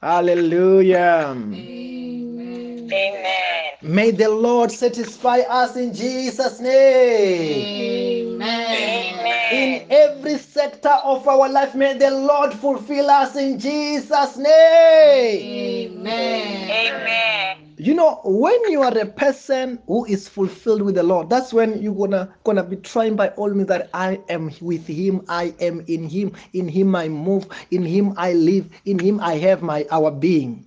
Hallelujah. 0.00 1.34
Amen. 1.36 2.90
Amen. 2.92 3.53
May 3.82 4.10
the 4.10 4.28
Lord 4.28 4.70
satisfy 4.70 5.40
us 5.40 5.76
in 5.76 5.92
Jesus' 5.92 6.60
name. 6.60 8.40
Amen. 8.40 9.18
Amen. 9.20 9.52
In 9.52 9.86
every 9.90 10.38
sector 10.38 10.96
of 11.04 11.26
our 11.28 11.48
life, 11.48 11.74
may 11.74 11.96
the 11.96 12.10
Lord 12.10 12.52
fulfill 12.52 13.10
us 13.10 13.36
in 13.36 13.58
Jesus' 13.58 14.36
name. 14.36 15.96
Amen. 15.98 16.70
Amen. 16.70 17.74
You 17.76 17.92
know, 17.92 18.20
when 18.24 18.70
you 18.70 18.82
are 18.82 18.96
a 18.96 19.04
person 19.04 19.78
who 19.86 20.06
is 20.06 20.28
fulfilled 20.28 20.82
with 20.82 20.94
the 20.94 21.02
Lord, 21.02 21.28
that's 21.28 21.52
when 21.52 21.82
you're 21.82 21.94
gonna 21.94 22.34
gonna 22.44 22.62
be 22.64 22.76
trying 22.76 23.16
by 23.16 23.28
all 23.30 23.50
means 23.50 23.68
that 23.68 23.90
I 23.92 24.20
am 24.28 24.50
with 24.60 24.86
Him, 24.86 25.22
I 25.28 25.54
am 25.60 25.84
in 25.88 26.08
Him, 26.08 26.32
in 26.52 26.68
Him 26.68 26.94
I 26.94 27.08
move, 27.08 27.46
in 27.70 27.84
Him 27.84 28.14
I 28.16 28.32
live, 28.32 28.70
in 28.86 28.98
Him 28.98 29.20
I 29.20 29.34
have 29.34 29.60
my 29.62 29.86
our 29.90 30.10
being. 30.10 30.64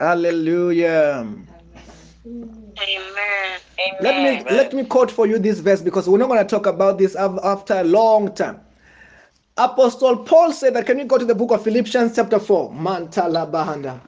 Hallelujah. 0.00 1.26
Amen. 2.26 3.60
Amen. 3.80 3.96
Let 4.00 4.48
me 4.48 4.56
let 4.56 4.72
me 4.72 4.84
quote 4.84 5.10
for 5.10 5.26
you 5.26 5.38
this 5.38 5.58
verse 5.60 5.80
because 5.82 6.08
we're 6.08 6.18
not 6.18 6.28
going 6.28 6.38
to 6.38 6.44
talk 6.48 6.66
about 6.66 6.98
this 6.98 7.16
after 7.16 7.74
a 7.74 7.84
long 7.84 8.34
time. 8.34 8.60
Apostle 9.56 10.18
Paul 10.18 10.52
said 10.52 10.74
that. 10.74 10.86
Can 10.86 10.98
you 11.00 11.04
go 11.04 11.18
to 11.18 11.24
the 11.24 11.34
book 11.34 11.50
of 11.50 11.64
Philippians 11.64 12.14
chapter 12.14 12.38
four? 12.38 12.70
Mantala 12.70 13.50
bahanda. 13.50 14.00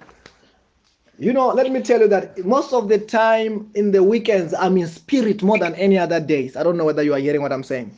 You 1.19 1.33
know, 1.33 1.49
let 1.49 1.71
me 1.71 1.83
tell 1.83 2.01
you 2.01 2.09
that 2.09 2.39
most 2.47 2.73
of 2.73 2.89
the 2.89 2.99
time 2.99 3.71
in 3.75 3.91
the 3.91 4.03
weekends 4.03 4.55
I'm 4.55 4.77
in 4.79 4.87
spirit 4.87 5.43
more 5.43 5.59
than 5.59 5.75
any 5.75 5.99
other 5.99 6.21
days. 6.21 6.57
I 6.57 6.63
don't 6.63 6.77
know 6.77 6.85
whether 6.85 7.03
you 7.03 7.15
are 7.15 7.19
hearing 7.19 7.43
what 7.43 7.53
I'm 7.53 7.65
saying. 7.65 7.91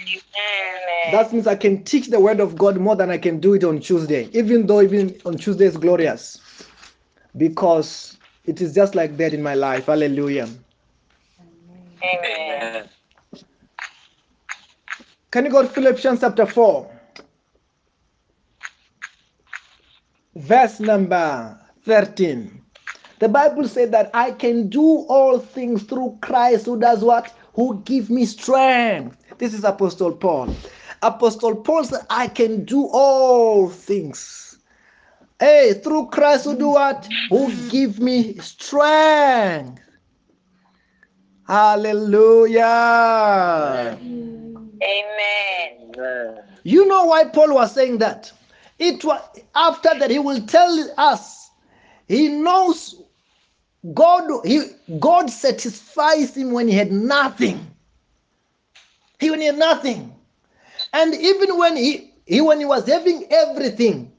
Amen. 0.00 1.12
That 1.12 1.32
means 1.32 1.46
I 1.46 1.56
can 1.56 1.82
teach 1.82 2.08
the 2.08 2.20
word 2.20 2.40
of 2.40 2.56
God 2.56 2.76
more 2.76 2.94
than 2.94 3.10
I 3.10 3.18
can 3.18 3.40
do 3.40 3.54
it 3.54 3.64
on 3.64 3.80
Tuesday, 3.80 4.28
even 4.32 4.66
though 4.66 4.82
even 4.82 5.16
on 5.24 5.38
Tuesday 5.38 5.64
is 5.64 5.76
glorious, 5.76 6.40
because 7.36 8.18
it 8.44 8.60
is 8.60 8.74
just 8.74 8.94
like 8.94 9.16
that 9.18 9.34
in 9.34 9.42
my 9.42 9.54
life. 9.54 9.86
Hallelujah. 9.86 10.48
Amen. 11.40 11.92
Amen. 12.02 12.88
Can 15.30 15.44
you 15.44 15.50
go 15.50 15.62
to 15.62 15.68
Philippians 15.68 16.20
chapter 16.20 16.46
4? 16.46 16.90
Verse 20.36 20.80
number 20.80 21.58
13. 21.84 22.62
The 23.20 23.28
Bible 23.28 23.68
said 23.68 23.92
that 23.92 24.10
I 24.14 24.32
can 24.32 24.68
do 24.68 24.82
all 25.08 25.38
things 25.38 25.82
through 25.84 26.18
Christ 26.22 26.66
who 26.66 26.80
does 26.80 27.04
what? 27.04 27.34
Who 27.54 27.82
give 27.84 28.10
me 28.10 28.24
strength. 28.26 29.16
This 29.38 29.54
is 29.54 29.64
Apostle 29.64 30.12
Paul. 30.12 30.54
Apostle 31.02 31.56
Paul 31.56 31.84
said, 31.84 32.00
I 32.10 32.28
can 32.28 32.64
do 32.64 32.88
all 32.92 33.68
things. 33.68 34.49
Hey, 35.40 35.72
through 35.72 36.06
Christ 36.08 36.44
who 36.44 36.56
do 36.56 36.68
what? 36.68 37.08
Who 37.30 37.50
give 37.70 37.98
me 37.98 38.36
strength. 38.38 39.80
Hallelujah. 41.48 42.62
Amen. 44.82 46.38
You 46.62 46.86
know 46.86 47.06
why 47.06 47.24
Paul 47.24 47.54
was 47.54 47.74
saying 47.74 47.98
that? 47.98 48.30
It 48.78 49.02
was 49.02 49.20
after 49.54 49.98
that 49.98 50.10
he 50.10 50.18
will 50.18 50.42
tell 50.46 50.94
us 50.98 51.50
he 52.06 52.28
knows 52.28 53.02
God 53.94 54.44
he 54.44 54.62
God 54.98 55.30
satisfies 55.30 56.36
him 56.36 56.52
when 56.52 56.68
he 56.68 56.74
had 56.74 56.92
nothing. 56.92 57.66
He 59.18 59.30
when 59.30 59.40
he 59.40 59.46
had 59.46 59.58
nothing. 59.58 60.14
And 60.92 61.14
even 61.14 61.56
when 61.56 61.76
he, 61.76 62.12
he 62.26 62.42
when 62.42 62.58
he 62.58 62.66
was 62.66 62.86
having 62.86 63.24
everything, 63.30 64.12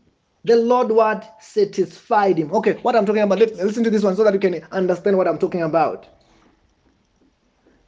the 0.44 0.56
Lord 0.56 0.89
what 0.89 1.38
satisfied 1.42 2.38
him. 2.38 2.52
Okay, 2.54 2.74
what 2.82 2.96
I'm 2.96 3.06
talking 3.06 3.22
about, 3.22 3.39
let, 3.39 3.56
listen 3.56 3.84
to 3.84 3.89
this 3.89 4.04
one 4.04 4.16
so 4.16 4.24
that 4.24 4.34
you 4.34 4.39
can 4.39 4.64
understand 4.72 5.18
what 5.18 5.28
I'm 5.28 5.38
talking 5.38 5.64
about. 5.64 6.08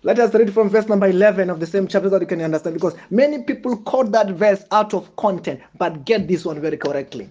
Let 0.06 0.20
us 0.20 0.34
read 0.34 0.54
from 0.54 0.70
verse 0.70 0.88
number 0.88 1.08
11 1.08 1.49
of 1.49 1.62
the 1.62 1.66
same 1.66 1.88
chapter 1.88 2.10
so 2.10 2.20
that 2.20 2.22
you 2.22 2.28
can 2.28 2.41
understand 2.41 2.76
because 2.76 2.93
many 3.10 3.41
people 3.43 3.78
quote 3.78 4.12
that 4.12 4.32
verse 4.32 4.66
out 4.72 4.93
of 4.93 5.16
content, 5.16 5.62
but 5.78 6.04
get 6.06 6.28
this 6.28 6.43
one 6.45 6.60
very 6.60 6.78
correctly. 6.78 7.30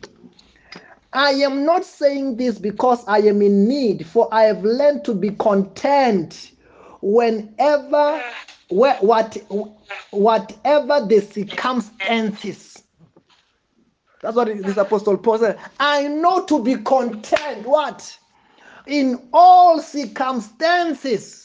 I 1.13 1.33
am 1.33 1.67
not 1.67 1.85
saying 1.85 2.39
this 2.39 2.59
because 2.59 3.05
I 3.07 3.19
am 3.19 3.43
in 3.43 3.69
need, 3.69 4.07
for 4.07 4.33
I 4.33 4.45
have 4.45 4.65
learned 4.65 5.05
to 5.05 5.15
be 5.15 5.31
content 5.33 6.53
whenever, 7.03 8.23
what, 8.71 9.37
whatever 10.11 11.07
the 11.07 11.21
circumstances. 11.21 12.83
That's 14.23 14.37
what 14.37 14.47
this 14.47 14.77
apostle 14.77 15.19
Paul 15.19 15.39
said. 15.39 15.59
I 15.81 16.07
know 16.07 16.45
to 16.45 16.63
be 16.63 16.77
content. 16.77 17.67
What? 17.67 18.17
In 18.87 19.29
all 19.33 19.81
circumstances. 19.81 21.43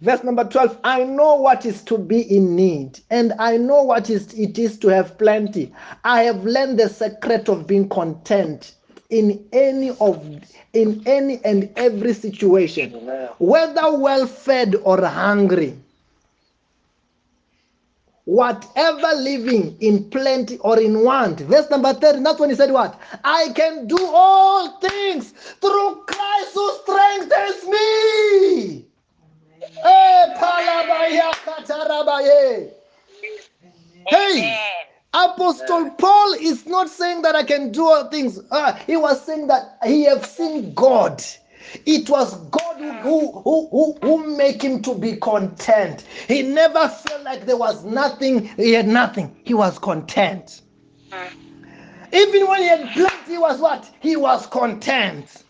Verse 0.00 0.22
number 0.24 0.44
12 0.44 0.78
I 0.84 1.04
know 1.04 1.36
what 1.36 1.66
is 1.66 1.82
to 1.82 1.98
be 1.98 2.20
in 2.34 2.54
need, 2.56 3.00
and 3.10 3.32
I 3.38 3.56
know 3.56 3.82
what 3.82 4.08
is 4.10 4.32
it 4.32 4.58
is 4.58 4.78
to 4.78 4.88
have 4.88 5.18
plenty. 5.18 5.72
I 6.04 6.22
have 6.22 6.44
learned 6.44 6.78
the 6.78 6.88
secret 6.88 7.48
of 7.48 7.66
being 7.66 7.88
content 7.88 8.74
in 9.10 9.44
any 9.52 9.90
of 10.00 10.24
in 10.72 11.02
any 11.04 11.40
and 11.44 11.70
every 11.76 12.14
situation, 12.14 12.92
whether 13.38 13.98
well 13.98 14.26
fed 14.26 14.76
or 14.82 15.04
hungry. 15.04 15.76
Whatever 18.28 19.14
living 19.16 19.78
in 19.80 20.10
plenty 20.10 20.58
or 20.58 20.78
in 20.78 21.02
want. 21.02 21.40
Verse 21.40 21.70
number 21.70 21.94
30, 21.94 22.22
that's 22.24 22.38
when 22.38 22.50
he 22.50 22.56
said, 22.56 22.70
What? 22.70 23.00
I 23.24 23.48
can 23.54 23.86
do 23.86 23.96
all 23.98 24.78
things 24.80 25.30
through 25.32 26.04
Christ 26.06 26.52
who 26.52 26.72
strengthens 26.82 27.64
me. 27.64 28.84
Eh. 29.82 30.34
Hey, 34.10 34.58
Apostle 35.14 35.90
Paul 35.92 36.34
is 36.34 36.66
not 36.66 36.90
saying 36.90 37.22
that 37.22 37.34
I 37.34 37.44
can 37.44 37.72
do 37.72 37.86
all 37.86 38.10
things. 38.10 38.38
Ah, 38.50 38.78
he 38.86 38.98
was 38.98 39.24
saying 39.24 39.46
that 39.46 39.78
he 39.86 40.04
have 40.04 40.26
seen 40.26 40.74
God. 40.74 41.22
It 41.86 42.08
was 42.08 42.34
God 42.50 42.76
who, 42.78 42.92
who, 42.92 43.68
who, 43.70 43.98
who, 44.02 44.36
make 44.36 44.62
him 44.62 44.82
to 44.82 44.94
be 44.94 45.16
content. 45.16 46.02
He 46.26 46.42
never 46.42 46.88
felt 46.88 47.22
like 47.24 47.46
there 47.46 47.56
was 47.56 47.84
nothing, 47.84 48.48
he 48.56 48.72
had 48.72 48.88
nothing. 48.88 49.36
He 49.44 49.54
was 49.54 49.78
content. 49.78 50.62
Even 52.12 52.46
when 52.46 52.62
he 52.62 52.68
had 52.68 52.90
plenty, 52.92 53.32
he 53.32 53.38
was 53.38 53.60
what? 53.60 53.90
He 54.00 54.16
was 54.16 54.46
content. 54.46 55.44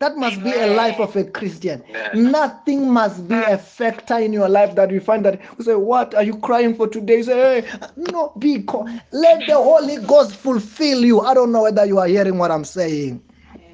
That 0.00 0.16
must 0.16 0.42
be 0.42 0.52
a 0.52 0.66
life 0.66 0.98
of 0.98 1.14
a 1.14 1.22
Christian. 1.22 1.84
Nothing 2.12 2.90
must 2.90 3.28
be 3.28 3.36
a 3.36 3.56
factor 3.56 4.18
in 4.18 4.32
your 4.32 4.48
life 4.48 4.74
that 4.74 4.90
you 4.90 5.00
find 5.00 5.24
that 5.24 5.40
you 5.56 5.64
say, 5.64 5.76
What 5.76 6.14
are 6.16 6.24
you 6.24 6.38
crying 6.38 6.74
for 6.74 6.88
today? 6.88 7.18
You 7.18 7.22
say, 7.22 7.60
Hey, 7.60 7.70
no, 7.96 8.32
be 8.36 8.64
co- 8.64 8.88
let 9.12 9.46
the 9.46 9.54
Holy 9.54 9.98
Ghost 9.98 10.34
fulfill 10.34 11.04
you. 11.04 11.20
I 11.20 11.34
don't 11.34 11.52
know 11.52 11.62
whether 11.62 11.86
you 11.86 11.98
are 12.00 12.08
hearing 12.08 12.36
what 12.36 12.50
I'm 12.50 12.64
saying. 12.64 13.22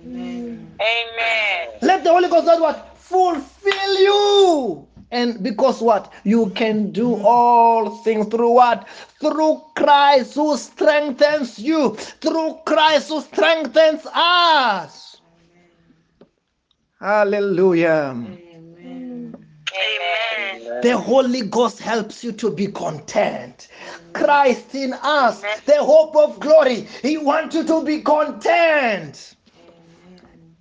Amen. 0.04 0.78
Amen. 0.80 1.68
Let 1.82 2.04
the 2.04 2.10
Holy 2.10 2.28
Ghost 2.28 2.46
do 2.46 2.62
what? 2.62 2.96
Fulfill 2.98 4.00
you. 4.00 4.88
And 5.10 5.42
because 5.42 5.80
what? 5.80 6.12
You 6.24 6.50
can 6.50 6.92
do 6.92 7.14
all 7.14 7.96
things 7.96 8.28
through 8.28 8.52
what? 8.52 8.88
Through 9.20 9.62
Christ 9.74 10.34
who 10.34 10.56
strengthens 10.56 11.58
you. 11.58 11.94
Through 11.94 12.58
Christ 12.66 13.08
who 13.08 13.20
strengthens 13.22 14.06
us. 14.14 15.20
Hallelujah. 17.00 18.14
Amen. 18.14 19.46
Amen. 19.72 20.80
The 20.82 20.96
Holy 20.96 21.42
Ghost 21.42 21.78
helps 21.78 22.22
you 22.22 22.32
to 22.32 22.50
be 22.50 22.66
content. 22.66 23.68
Christ 24.12 24.74
in 24.74 24.92
us, 24.94 25.42
the 25.64 25.82
hope 25.82 26.16
of 26.16 26.40
glory. 26.40 26.86
He 27.02 27.16
wants 27.18 27.54
you 27.54 27.64
to 27.64 27.84
be 27.84 28.02
content. 28.02 29.36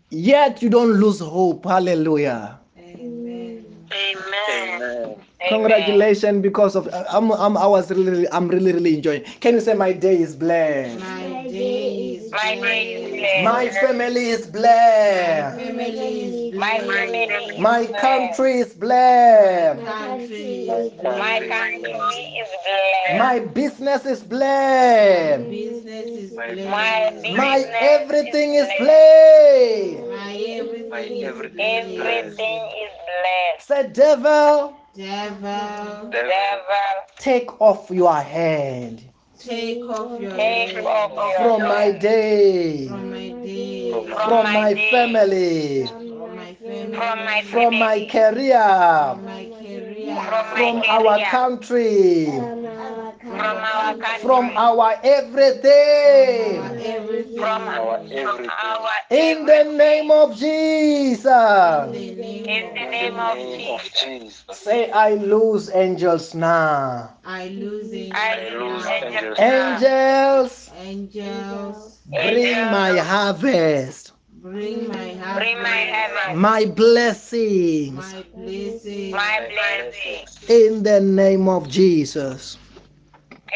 Yet 0.10 0.62
you 0.62 0.70
don't 0.70 0.94
lose 0.94 1.20
hope. 1.20 1.66
Hallelujah. 1.66 2.60
Amen. 2.78 3.66
Amen. 3.92 4.82
Amen. 4.82 5.16
Congratulations 5.50 6.42
because 6.42 6.76
of 6.76 6.88
I'm, 7.12 7.32
I'm 7.32 7.58
I 7.58 7.68
was 7.68 7.92
really 7.92 8.28
I'm 8.32 8.48
really 8.48 8.72
really 8.74 8.96
enjoying. 8.96 9.24
Can 9.42 9.56
you 9.56 9.62
say 9.62 9.74
my 9.74 9.94
day 9.94 10.18
is 10.20 10.36
blessed? 10.36 11.00
My 11.00 11.48
day 11.50 12.07
is 12.07 12.07
My 12.32 12.56
day 12.62 12.94
is 12.94 13.10
blessed. 13.12 13.12
blessed. 13.12 13.44
My 13.44 13.70
family 13.70 14.30
is 14.30 14.48
blessed. 14.48 15.58
Family 15.58 16.50
is 16.50 16.56
My 16.56 16.80
blessed. 16.80 16.92
family. 16.92 17.58
My 17.60 17.80
is 17.82 17.92
country 18.02 18.60
is 18.60 18.74
blessed. 18.74 19.86
Country 19.86 20.70
is 20.70 20.90
blessed. 21.02 21.20
My 21.20 21.40
country 21.40 22.24
is 22.42 22.50
blessed. 22.66 23.20
My 23.20 23.40
business 23.40 24.06
is 24.06 24.24
blessed. 24.24 25.50
Business 25.50 26.06
is 26.18 26.32
My 26.36 26.48
blessed. 26.54 27.26
My 27.26 27.36
My 27.36 27.58
business 27.58 27.82
everything 27.82 28.54
is 28.56 28.68
blessed. 28.68 28.80
blessed. 28.80 30.10
My 30.10 30.34
everything 30.60 31.18
is 31.18 31.24
everything 31.24 31.76
is 31.76 31.86
blessed. 31.96 32.40
Everything 32.40 32.64
is 32.84 32.94
blessed. 33.08 33.68
Say 33.68 33.90
devil, 33.94 34.76
Devil, 34.96 35.40
Devil, 35.42 36.10
Devil, 36.12 36.94
take 37.20 37.62
off 37.62 37.90
your 37.92 38.16
hand 38.16 39.07
take 39.38 39.84
off 39.90 40.20
your 40.20 40.38
take 40.38 40.72
hand 40.72 40.78
off 40.86 41.14
your 41.26 41.54
from 41.54 41.68
my 41.68 41.92
day, 41.92 42.88
from 42.88 43.10
my 43.12 43.32
day, 43.42 43.92
From 43.92 44.08
from 44.08 44.26
from 44.26 44.52
my 44.52 44.54
my 44.54 44.74
day, 44.74 44.92
family, 44.92 45.88
from 46.10 46.36
my 46.36 46.54
family, 46.56 46.98
from 46.98 47.24
my 47.24 47.42
from 47.42 47.78
my 47.78 48.02
career, 48.02 48.60
from 49.00 49.24
my 49.24 49.48
career, 49.60 50.22
from 50.56 50.56
from 50.56 50.84
our 50.88 51.20
career, 51.20 51.28
country, 51.30 52.46
from 53.28 53.58
our 53.58 53.96
country, 53.98 54.22
from 54.24 54.46
our 54.56 54.80
our 54.82 55.00
everything. 55.04 56.62
everything, 56.82 57.38
from 57.38 57.62
our 57.68 57.98
from 57.98 58.12
everything. 58.12 58.50
In 59.10 59.46
the 59.46 59.64
name 59.78 60.12
of 60.12 60.36
Jesus. 60.36 61.26
in 61.26 61.92
the 61.92 62.16
name 62.16 62.68
of 62.68 62.74
the 62.76 62.80
In 62.80 62.90
name 62.92 63.14
the 63.16 63.22
of 63.22 63.36
name 63.38 63.70
of 63.76 63.82
Jesus. 63.84 64.02
Jesus. 64.04 64.58
Say, 64.58 64.92
I 64.92 65.16
lose 65.16 65.70
angels 65.74 66.34
now. 66.36 67.18
I 67.26 67.48
lose 67.50 67.94
I 68.14 68.38
angels 68.40 68.86
lose 68.86 68.86
angels. 69.40 69.40
Angels, 69.40 70.72
Angels, 70.76 72.00
bring 72.08 72.72
my 72.72 72.98
harvest, 72.98 74.12
bring 74.42 74.88
my 74.88 74.96
Bring 74.98 75.62
my 75.62 75.70
harvest, 75.70 75.94
heaven, 75.94 76.40
my 76.40 76.66
blessings. 76.66 77.96
my 77.96 78.24
blessings, 78.34 79.12
my 79.12 79.18
My 79.18 79.48
blessings. 79.50 80.38
blessings. 80.40 80.50
In 80.50 80.84
the 80.84 81.00
name 81.02 81.48
of 81.50 81.68
Jesus. 81.70 82.58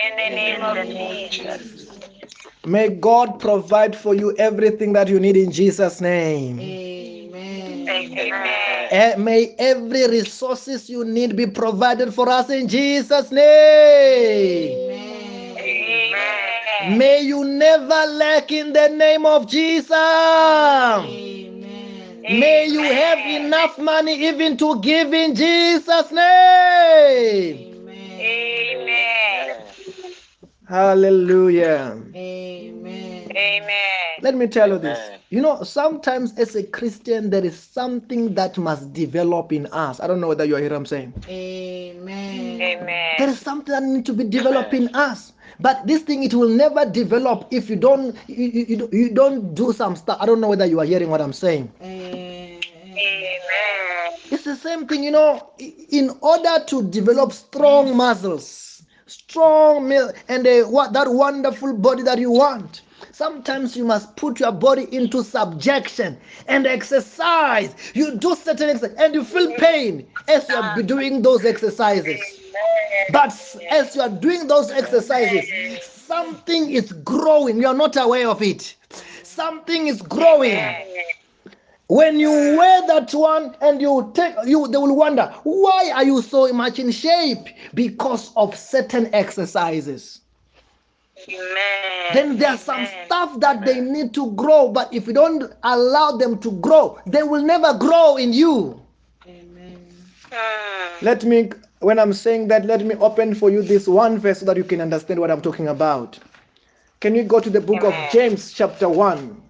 In 0.03 0.17
the 0.17 0.35
name 0.35 0.61
of 0.61 0.75
Jesus. 0.87 1.31
Jesus. 1.31 1.99
May 2.65 2.89
God 2.89 3.39
provide 3.39 3.95
for 3.95 4.13
you 4.13 4.35
everything 4.37 4.93
that 4.93 5.07
you 5.07 5.19
need 5.19 5.35
in 5.35 5.51
Jesus' 5.51 5.99
name. 5.99 6.59
Amen. 6.59 7.89
Amen. 7.89 8.87
Eh, 8.91 9.15
May 9.17 9.55
every 9.57 10.07
resources 10.07 10.87
you 10.89 11.03
need 11.03 11.35
be 11.35 11.47
provided 11.47 12.13
for 12.13 12.29
us 12.29 12.49
in 12.51 12.67
Jesus' 12.67 13.31
name. 13.31 14.91
Amen. 14.91 15.57
Amen. 15.57 16.97
May 16.97 17.21
you 17.21 17.43
never 17.43 18.05
lack 18.11 18.51
in 18.51 18.73
the 18.73 18.89
name 18.89 19.25
of 19.25 19.47
Jesus. 19.47 19.91
Amen. 19.91 21.09
May 22.23 22.67
you 22.67 22.83
have 22.83 23.19
enough 23.19 23.77
money 23.79 24.27
even 24.27 24.55
to 24.57 24.79
give 24.81 25.13
in 25.13 25.35
Jesus' 25.35 26.11
name. 26.11 27.67
Amen. 28.19 29.70
Amen. 30.71 30.87
Hallelujah. 30.87 32.01
Amen. 32.15 33.31
Amen. 33.35 33.71
Let 34.21 34.35
me 34.35 34.47
tell 34.47 34.69
you 34.69 34.77
this. 34.79 34.99
You 35.29 35.41
know, 35.41 35.63
sometimes 35.63 36.37
as 36.37 36.55
a 36.55 36.63
Christian, 36.63 37.29
there 37.29 37.43
is 37.43 37.57
something 37.59 38.33
that 38.35 38.57
must 38.57 38.93
develop 38.93 39.51
in 39.51 39.65
us. 39.67 39.99
I 39.99 40.07
don't 40.07 40.21
know 40.21 40.29
whether 40.29 40.45
you 40.45 40.55
hear 40.55 40.69
what 40.69 40.77
I'm 40.77 40.85
saying. 40.85 41.13
Amen. 41.27 42.61
Amen. 42.61 43.15
There 43.17 43.29
is 43.29 43.39
something 43.39 43.73
that 43.73 43.83
needs 43.83 44.05
to 44.07 44.13
be 44.13 44.23
developed 44.23 44.73
in 44.73 44.95
us. 44.95 45.33
But 45.59 45.85
this 45.85 46.03
thing, 46.03 46.23
it 46.23 46.33
will 46.33 46.49
never 46.49 46.85
develop 46.85 47.47
if 47.51 47.69
you 47.69 47.75
don't 47.75 48.15
you, 48.27 48.47
you, 48.47 48.89
you 48.93 49.09
don't- 49.13 49.53
don't 49.53 49.75
some 49.75 49.95
stuff. 49.97 50.17
I 50.21 50.25
don't 50.25 50.39
know 50.39 50.47
whether 50.49 50.65
you 50.65 50.79
are 50.79 50.85
hearing 50.85 51.09
what 51.09 51.19
I'm 51.21 51.33
saying. 51.33 51.69
Amen. 51.81 52.61
Amen. 52.97 54.11
It's 54.31 54.43
the 54.43 54.55
same 54.55 54.87
thing, 54.87 55.03
you 55.03 55.11
know. 55.11 55.51
In 55.59 56.11
order 56.21 56.63
to 56.67 56.83
develop 56.83 57.33
strong 57.33 57.95
muscles, 57.95 58.70
strong 59.11 59.87
mil- 59.89 60.13
and 60.29 60.47
a, 60.47 60.63
what 60.63 60.93
that 60.93 61.07
wonderful 61.11 61.73
body 61.77 62.03
that 62.03 62.17
you 62.19 62.31
want, 62.31 62.81
sometimes 63.11 63.75
you 63.75 63.83
must 63.85 64.15
put 64.15 64.39
your 64.39 64.51
body 64.51 64.87
into 64.95 65.23
subjection 65.23 66.19
and 66.47 66.65
exercise. 66.67 67.75
You 67.93 68.17
do 68.17 68.35
certain 68.35 68.69
exercise 68.69 68.95
and 68.97 69.13
you 69.13 69.23
feel 69.23 69.53
pain 69.53 70.07
as 70.27 70.49
you 70.49 70.55
are 70.55 70.63
doing 70.83 71.21
those 71.21 71.45
exercises. 71.45 72.39
But 73.09 73.33
as 73.69 73.95
you 73.95 74.01
are 74.01 74.09
doing 74.09 74.47
those 74.47 74.71
exercises, 74.71 75.53
something 75.81 76.71
is 76.71 76.91
growing. 76.93 77.59
You 77.59 77.67
are 77.67 77.73
not 77.75 77.97
aware 77.97 78.29
of 78.29 78.41
it. 78.41 78.75
Something 79.23 79.87
is 79.87 80.01
growing. 80.01 80.77
When 81.91 82.21
you 82.21 82.31
wear 82.31 82.87
that 82.87 83.13
one 83.13 83.53
and 83.59 83.81
you 83.81 84.13
take 84.15 84.33
you, 84.45 84.65
they 84.69 84.77
will 84.77 84.95
wonder 84.95 85.29
why 85.43 85.91
are 85.93 86.05
you 86.05 86.21
so 86.21 86.47
much 86.53 86.79
in 86.79 86.89
shape 86.89 87.45
because 87.73 88.31
of 88.37 88.55
certain 88.55 89.13
exercises. 89.13 90.21
Amen. 91.27 92.13
Then 92.13 92.37
there's 92.37 92.61
some 92.61 92.77
Amen. 92.77 93.05
stuff 93.07 93.37
that 93.41 93.65
they 93.65 93.81
need 93.81 94.13
to 94.13 94.31
grow, 94.37 94.69
but 94.69 94.93
if 94.93 95.05
you 95.05 95.11
don't 95.11 95.51
allow 95.63 96.11
them 96.11 96.39
to 96.39 96.51
grow, 96.61 96.97
they 97.07 97.23
will 97.23 97.43
never 97.43 97.77
grow 97.77 98.15
in 98.15 98.31
you. 98.31 98.81
Amen. 99.27 99.77
Hmm. 100.31 101.05
Let 101.05 101.25
me, 101.25 101.51
when 101.79 101.99
I'm 101.99 102.13
saying 102.13 102.47
that, 102.47 102.63
let 102.63 102.85
me 102.85 102.95
open 102.95 103.35
for 103.35 103.49
you 103.49 103.61
this 103.61 103.85
one 103.85 104.17
verse 104.17 104.39
so 104.39 104.45
that 104.45 104.55
you 104.55 104.63
can 104.63 104.79
understand 104.79 105.19
what 105.19 105.29
I'm 105.29 105.41
talking 105.41 105.67
about. 105.67 106.17
Can 107.01 107.15
you 107.15 107.23
go 107.23 107.41
to 107.41 107.49
the 107.49 107.59
book 107.59 107.83
of 107.83 107.93
James, 108.13 108.53
chapter 108.53 108.87
1, 108.87 109.41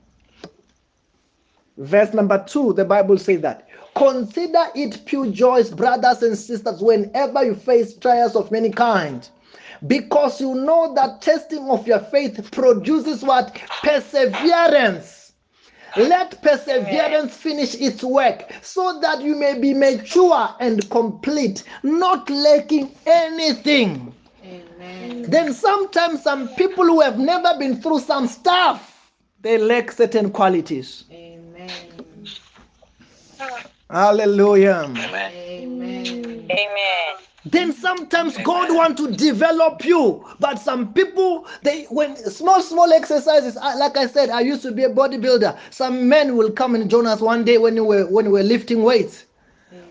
verse 1.82 2.14
number 2.14 2.44
2? 2.48 2.74
The 2.74 2.86
Bible 2.86 3.18
says 3.18 3.42
that. 3.42 3.68
Consider 3.96 4.68
it 4.74 5.02
pure 5.06 5.28
joy, 5.28 5.64
brothers 5.72 6.24
and 6.24 6.38
sisters, 6.38 6.82
whenever 6.82 7.44
you 7.44 7.56
face 7.56 7.96
trials 7.98 8.36
of 8.36 8.50
many 8.52 8.70
kind, 8.70 9.28
because 9.88 10.40
you 10.40 10.56
know 10.56 10.94
that 10.94 11.22
testing 11.22 11.70
of 11.70 11.86
your 11.86 12.00
faith 12.00 12.52
produces 12.52 13.22
what? 13.22 13.54
Perseverance. 13.84 15.34
Let 15.98 16.42
perseverance 16.42 17.36
finish 17.36 17.76
its 17.76 18.02
work 18.02 18.50
so 18.62 19.00
that 19.02 19.22
you 19.22 19.36
may 19.36 19.60
be 19.60 19.74
mature 19.74 20.56
and 20.62 20.90
complete, 20.90 21.64
not 21.84 22.30
lacking 22.30 22.96
anything. 23.06 24.14
Amen. 24.46 25.24
Then 25.24 25.54
sometimes 25.54 26.24
some 26.24 26.48
people 26.56 26.86
who 26.86 27.02
have 27.02 27.20
never 27.20 27.60
been 27.60 27.82
through 27.82 28.00
some 28.00 28.28
stuff, 28.28 29.12
they 29.42 29.58
lack 29.58 29.92
certain 29.92 30.32
qualities. 30.32 31.04
Amen. 31.12 31.31
Hallelujah. 33.92 34.86
Amen. 34.88 35.34
Amen. 35.60 36.48
Amen. 36.52 37.16
Then 37.46 37.74
sometimes 37.74 38.38
God 38.40 38.72
want 38.72 38.98
to 39.00 39.12
develop 39.16 39.86
you, 39.86 40.26
but 40.40 40.60
some 40.60 40.94
people 40.94 41.48
they 41.64 41.86
when 41.86 42.16
small 42.18 42.62
small 42.62 42.94
exercises. 42.94 43.58
I- 43.58 43.76
Like 43.76 43.98
I 43.98 44.08
said, 44.08 44.30
I 44.32 44.42
used 44.42 44.64
to 44.64 44.72
be 44.74 44.84
a 44.86 44.90
bodybuilder. 44.90 45.58
Some 45.72 46.10
men 46.10 46.38
will 46.38 46.52
come 46.52 46.76
and 46.76 46.90
join 46.90 47.08
us 47.08 47.22
one 47.22 47.46
day 47.46 47.58
when 47.60 47.76
we 47.76 47.82
were 47.82 48.06
when 48.08 48.28
we 48.28 48.34
were 48.34 48.44
lifting 48.44 48.84
weights. 48.84 49.26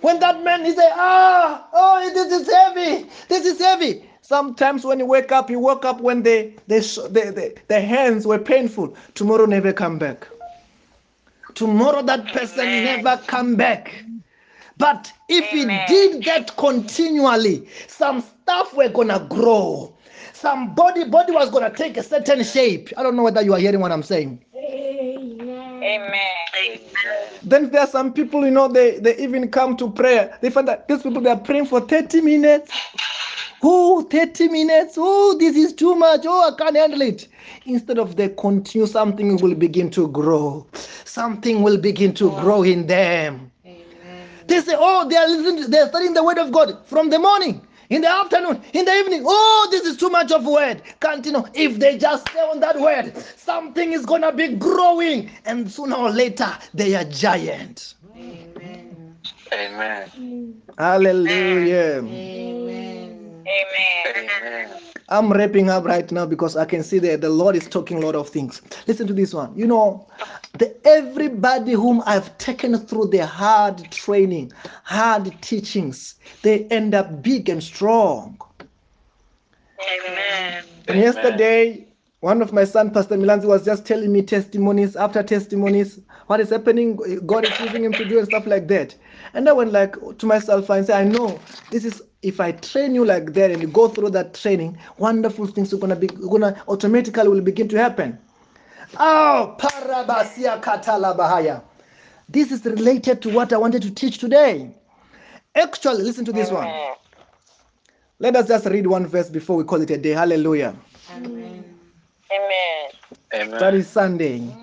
When 0.03 0.21
that 0.21 0.45
man 0.45 0.65
he 0.65 0.73
say, 0.73 0.91
ah, 0.95 1.69
oh, 1.75 2.11
this 2.15 2.33
is 2.33 2.51
heavy, 2.53 3.09
this 3.29 3.47
is 3.47 3.61
heavy. 3.61 4.05
Sometimes 4.23 4.87
when 4.87 5.01
you 5.01 5.07
wake 5.07 5.33
up, 5.33 5.51
you 5.51 5.61
woke 5.61 5.85
up 5.85 6.01
when 6.01 6.25
the 6.25 6.55
the 6.69 6.81
the, 7.11 7.33
the, 7.33 7.57
the 7.69 7.83
hands 7.83 8.27
were 8.27 8.41
painful. 8.41 8.97
Tomorrow 9.15 9.47
never 9.47 9.75
come 9.75 9.99
back. 9.99 10.29
Tomorrow 11.55 12.03
that 12.03 12.27
person 12.33 12.65
never 12.85 13.21
come 13.27 13.57
back. 13.57 14.05
But 14.79 15.13
if 15.29 15.53
Amen. 15.53 15.87
he 15.89 15.95
did 15.95 16.25
that 16.25 16.57
continually, 16.57 17.69
some 17.87 18.23
stuff 18.23 18.75
were 18.75 18.89
gonna 18.89 19.27
grow. 19.29 19.95
Some 20.33 20.75
body 20.75 21.05
body 21.05 21.33
was 21.33 21.51
gonna 21.51 21.71
take 21.75 21.97
a 21.99 22.03
certain 22.03 22.43
shape. 22.45 22.91
I 22.97 23.03
don't 23.03 23.15
know 23.15 23.23
whether 23.23 23.43
you 23.43 23.53
are 23.53 23.59
hearing 23.59 23.81
what 23.81 23.93
I'm 23.93 24.03
saying. 24.03 24.43
Amen. 25.83 26.21
Then 27.43 27.71
there 27.71 27.83
are 27.83 27.87
some 27.87 28.13
people, 28.13 28.45
you 28.45 28.51
know, 28.51 28.69
they, 28.69 28.99
they 28.99 29.17
even 29.19 29.51
come 29.51 29.77
to 29.79 29.91
prayer. 29.91 30.39
They 30.41 30.51
find 30.51 30.69
that 30.69 30.89
these 30.89 31.03
people 31.03 31.21
they 31.23 31.31
are 31.31 31.39
praying 31.39 31.67
for 31.67 31.81
30 31.81 32.21
minutes. 32.21 32.73
Oh, 33.63 34.03
30 34.03 34.49
minutes. 34.49 34.95
Oh, 34.97 35.37
this 35.39 35.57
is 35.57 35.73
too 35.73 35.95
much. 35.95 36.23
Oh, 36.27 36.53
I 36.53 36.57
can't 36.57 36.77
handle 36.77 37.03
it. 37.03 37.29
Instead 37.67 37.99
of 37.99 38.17
they 38.17 38.31
continue, 38.31 38.87
something 38.87 39.37
will 39.37 39.55
begin 39.55 39.91
to 39.91 40.09
grow. 40.09 40.67
Something 41.05 41.63
will 41.63 41.79
begin 41.79 42.15
to 42.15 42.31
grow 42.41 42.63
in 42.63 42.87
them. 42.87 43.51
Amen. 43.67 44.29
They 44.47 44.61
say, 44.61 44.75
oh, 44.77 45.09
they 45.09 45.17
are 45.17 45.29
listening, 45.29 45.71
they 45.71 45.79
are 45.79 45.89
studying 45.89 46.15
the 46.15 46.25
word 46.25 46.39
of 46.39 46.53
God 46.53 46.87
from 46.87 47.11
the 47.11 47.19
morning, 47.19 47.67
in 47.91 48.03
the 48.03 48.09
afternoon, 48.09 48.63
in 48.73 48.85
the 48.85 48.93
evening. 48.93 49.23
Oh, 49.27 49.69
this 49.71 49.85
is 49.85 49.97
too 49.97 50.09
much 50.11 50.33
of 50.33 50.47
word. 50.47 50.83
Can't 51.01 51.25
you 51.27 51.33
know? 51.33 51.47
If 51.55 51.79
they 51.79 51.99
just 51.99 52.29
stay 52.31 52.41
on 52.41 52.61
that 52.61 52.81
word, 52.81 53.17
something 53.37 53.93
is 53.93 54.07
gonna 54.07 54.33
be 54.33 54.55
growing, 54.57 55.31
and 55.45 55.71
sooner 55.71 55.97
or 55.97 56.11
later 56.11 56.51
they 56.73 56.95
are 56.95 57.05
giant. 57.05 57.95
Amen. 58.17 59.17
Amen. 59.53 60.63
Hallelujah. 60.79 61.99
Amen. 61.99 62.60
Amen. 63.51 64.31
Amen. 64.43 64.81
I'm 65.09 65.33
wrapping 65.33 65.71
up 65.71 65.85
right 65.85 66.11
now 66.13 66.25
because 66.27 66.57
I 66.57 66.65
can 66.65 66.85
see 66.85 67.01
that 67.01 67.21
the 67.21 67.31
Lord 67.31 67.57
is 67.57 67.69
talking 67.69 68.03
a 68.03 68.07
lot 68.07 68.15
of 68.15 68.29
things. 68.29 68.63
Listen 68.87 69.07
to 69.09 69.13
this 69.13 69.35
one. 69.35 69.57
You 69.57 69.67
know, 69.67 70.09
the 70.55 70.77
everybody 70.87 71.73
whom 71.73 72.03
I've 72.07 72.39
taken 72.39 72.79
through 72.79 73.09
the 73.09 73.27
hard 73.27 73.91
training, 73.91 74.53
hard 74.85 75.35
teachings, 75.43 76.15
they 76.43 76.65
end 76.67 76.95
up 76.95 77.23
big 77.23 77.49
and 77.49 77.63
strong. 77.63 78.39
Amen. 79.81 80.65
And 80.89 81.01
yesterday, 81.01 81.89
one 82.21 82.43
of 82.43 82.53
my 82.53 82.65
son, 82.65 82.93
Pastor 82.93 83.17
Milanzi, 83.17 83.47
was 83.47 83.65
just 83.65 83.87
telling 83.87 84.13
me 84.13 84.23
testimonies 84.23 84.97
after 84.97 85.23
testimonies, 85.23 86.01
what 86.27 86.41
is 86.41 86.51
happening, 86.51 86.97
God 87.27 87.47
is 87.47 87.61
using 87.61 87.85
him 87.85 87.93
to 87.95 88.05
do 88.05 88.19
and 88.19 88.29
stuff 88.29 88.47
like 88.47 88.69
that. 88.69 88.95
And 89.35 89.49
I 89.49 89.53
went 89.53 89.73
like 89.73 89.97
to 90.19 90.27
myself 90.27 90.71
and 90.71 90.87
said, 90.87 91.01
I 91.01 91.09
know 91.09 91.41
this 91.71 91.85
is 91.85 92.03
if 92.23 92.41
I 92.41 92.53
train 92.53 92.95
you 92.95 93.05
like 93.05 93.33
that 93.33 93.51
and 93.51 93.63
you 93.63 93.69
go 93.69 93.89
through 93.89 94.11
that 94.11 94.35
training, 94.35 94.79
wonderful 94.99 95.47
things 95.47 95.73
are 95.73 95.79
gonna 95.79 95.97
be 95.97 96.07
gonna 96.07 96.63
automatically 96.69 97.29
will 97.29 97.41
begin 97.41 97.69
to 97.69 97.79
happen. 97.79 98.19
Oh, 98.99 99.57
parabasia 99.59 100.61
katala 100.61 101.17
bahaya. 101.17 101.63
This 102.29 102.53
is 102.53 102.65
related 102.65 103.23
to 103.23 103.31
what 103.31 103.53
I 103.53 103.57
wanted 103.57 103.83
to 103.83 103.91
teach 103.91 104.19
today. 104.19 104.75
Actually, 105.55 106.03
listen 106.03 106.25
to 106.27 106.33
this 106.33 106.51
one. 106.51 106.69
Let 108.19 108.37
us 108.37 108.49
just 108.49 108.67
read 108.67 108.87
one 108.87 109.07
verse 109.07 109.31
before 109.31 109.57
we 109.57 109.65
call 109.65 109.81
it 109.81 109.91
a 109.91 109.97
day. 109.97 110.11
Hallelujah. 110.11 110.77
Amen. 111.11 111.65
Amen. 112.31 112.91
That 113.33 113.53
Amen. 113.53 113.75
is 113.75 113.89
Sunday. 113.89 114.57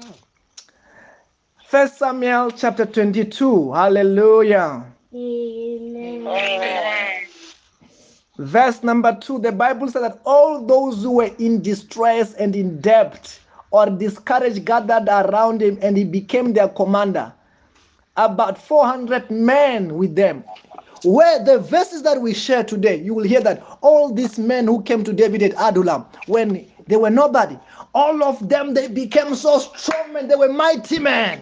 First 1.65 1.97
Samuel 1.97 2.51
chapter 2.51 2.85
22. 2.85 3.73
Hallelujah. 3.73 4.85
Amen. 5.13 7.26
Verse 8.37 8.83
number 8.83 9.17
2. 9.19 9.39
The 9.39 9.51
Bible 9.51 9.89
says 9.89 10.03
that 10.03 10.19
all 10.25 10.65
those 10.65 11.01
who 11.01 11.11
were 11.13 11.31
in 11.39 11.61
distress 11.61 12.33
and 12.35 12.55
in 12.55 12.79
debt 12.81 13.39
or 13.71 13.87
discouraged 13.87 14.63
gathered 14.63 15.07
around 15.07 15.61
him 15.61 15.79
and 15.81 15.97
he 15.97 16.03
became 16.03 16.53
their 16.53 16.69
commander. 16.69 17.33
About 18.15 18.57
400 18.61 19.29
men 19.31 19.95
with 19.95 20.15
them. 20.15 20.43
Where 21.03 21.43
the 21.43 21.59
verses 21.59 22.03
that 22.03 22.21
we 22.21 22.33
share 22.33 22.63
today, 22.63 22.95
you 22.95 23.13
will 23.13 23.23
hear 23.23 23.41
that 23.41 23.63
all 23.81 24.13
these 24.13 24.39
men 24.39 24.65
who 24.65 24.81
came 24.81 25.03
to 25.03 25.13
David 25.13 25.43
at 25.43 25.53
Adullam, 25.53 26.05
when 26.25 26.65
they 26.87 26.95
were 26.95 27.11
nobody, 27.11 27.57
all 27.93 28.23
of 28.23 28.49
them 28.49 28.73
they 28.73 28.87
became 28.87 29.35
so 29.35 29.59
strong 29.59 30.15
and 30.15 30.29
they 30.29 30.35
were 30.35 30.51
mighty 30.51 30.97
men. 30.97 31.41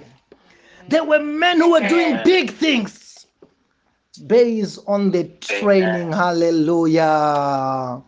They 0.89 1.02
were 1.02 1.20
men 1.20 1.58
who 1.58 1.72
were 1.72 1.88
doing 1.88 2.20
big 2.26 2.52
things 2.52 3.05
based 4.18 4.80
on 4.88 5.11
the 5.11 5.26
training. 5.41 6.11
Hallelujah. 6.11 8.01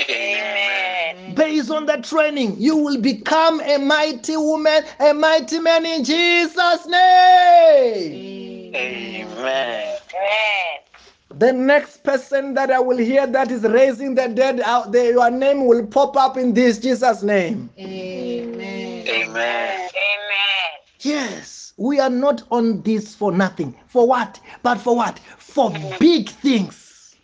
Amen. 0.00 1.34
Based 1.34 1.70
on 1.70 1.86
the 1.86 1.96
training, 1.98 2.56
you 2.58 2.76
will 2.76 3.00
become 3.00 3.60
a 3.60 3.78
mighty 3.78 4.36
woman, 4.36 4.82
a 5.00 5.12
mighty 5.12 5.58
man 5.58 5.84
in 5.84 6.04
Jesus' 6.04 6.86
name. 6.86 8.74
Amen. 8.74 8.74
Amen. 8.74 9.98
Amen. 10.14 10.78
The 11.38 11.52
next 11.52 12.02
person 12.04 12.54
that 12.54 12.70
I 12.70 12.80
will 12.80 12.96
hear 12.98 13.26
that 13.26 13.50
is 13.50 13.62
raising 13.62 14.14
the 14.14 14.28
dead 14.28 14.60
out 14.60 14.92
there, 14.92 15.12
your 15.12 15.30
name 15.30 15.66
will 15.66 15.86
pop 15.86 16.16
up 16.16 16.36
in 16.36 16.54
this 16.54 16.78
Jesus' 16.78 17.22
name. 17.22 17.70
Amen. 17.78 19.06
Amen. 19.06 19.06
Amen. 19.08 19.90
Yes, 21.00 21.57
we 21.78 22.00
are 22.00 22.10
not 22.10 22.42
on 22.50 22.82
this 22.82 23.14
for 23.14 23.32
nothing. 23.32 23.74
For 23.86 24.06
what? 24.06 24.40
But 24.62 24.78
for 24.78 24.96
what? 24.96 25.18
For 25.38 25.70
big 25.98 26.28
things. 26.28 27.14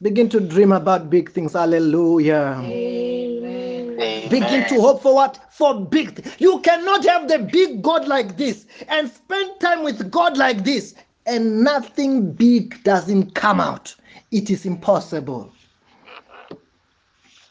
Begin 0.00 0.28
to 0.30 0.40
dream 0.40 0.72
about 0.72 1.10
big 1.10 1.30
things. 1.30 1.52
Hallelujah. 1.52 2.60
Amen. 2.64 4.28
Begin 4.30 4.66
to 4.68 4.80
hope 4.80 5.02
for 5.02 5.14
what? 5.14 5.38
For 5.52 5.80
big. 5.84 6.16
Th- 6.16 6.40
you 6.40 6.60
cannot 6.60 7.04
have 7.04 7.28
the 7.28 7.38
big 7.40 7.82
God 7.82 8.08
like 8.08 8.36
this 8.38 8.66
and 8.88 9.10
spend 9.10 9.60
time 9.60 9.84
with 9.84 10.10
God 10.10 10.36
like 10.38 10.64
this 10.64 10.94
and 11.26 11.62
nothing 11.62 12.32
big 12.32 12.82
doesn't 12.84 13.34
come 13.34 13.60
out. 13.60 13.94
It 14.30 14.50
is 14.50 14.64
impossible. 14.64 15.52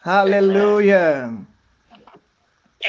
Hallelujah. 0.01 1.29
Amen. 1.29 1.47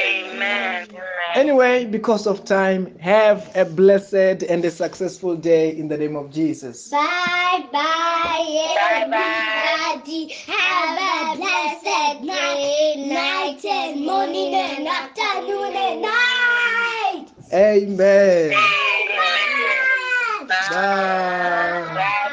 Amen. 0.05 0.89
Anyway, 1.35 1.85
because 1.85 2.27
of 2.27 2.45
time, 2.45 2.97
have 2.99 3.51
a 3.55 3.65
blessed 3.65 4.43
and 4.43 4.65
a 4.65 4.71
successful 4.71 5.37
day 5.37 5.77
in 5.77 5.89
the 5.89 5.97
name 5.97 6.17
of 6.17 6.33
Jesus. 6.33 6.89
Bye 6.91 7.67
bye. 7.73 8.67
everybody. 8.81 10.33
Have 10.47 10.99
a 10.99 11.37
blessed 11.37 12.23
night, 12.25 12.95
night 13.09 13.65
and 13.65 14.05
morning 14.05 14.55
and 14.55 14.89
afternoon 14.89 15.77
and 15.77 16.03
night. 16.03 17.27
Amen. 17.53 18.53
Amen. 18.53 20.47
Bye. 20.49 20.57
bye. 20.71 21.75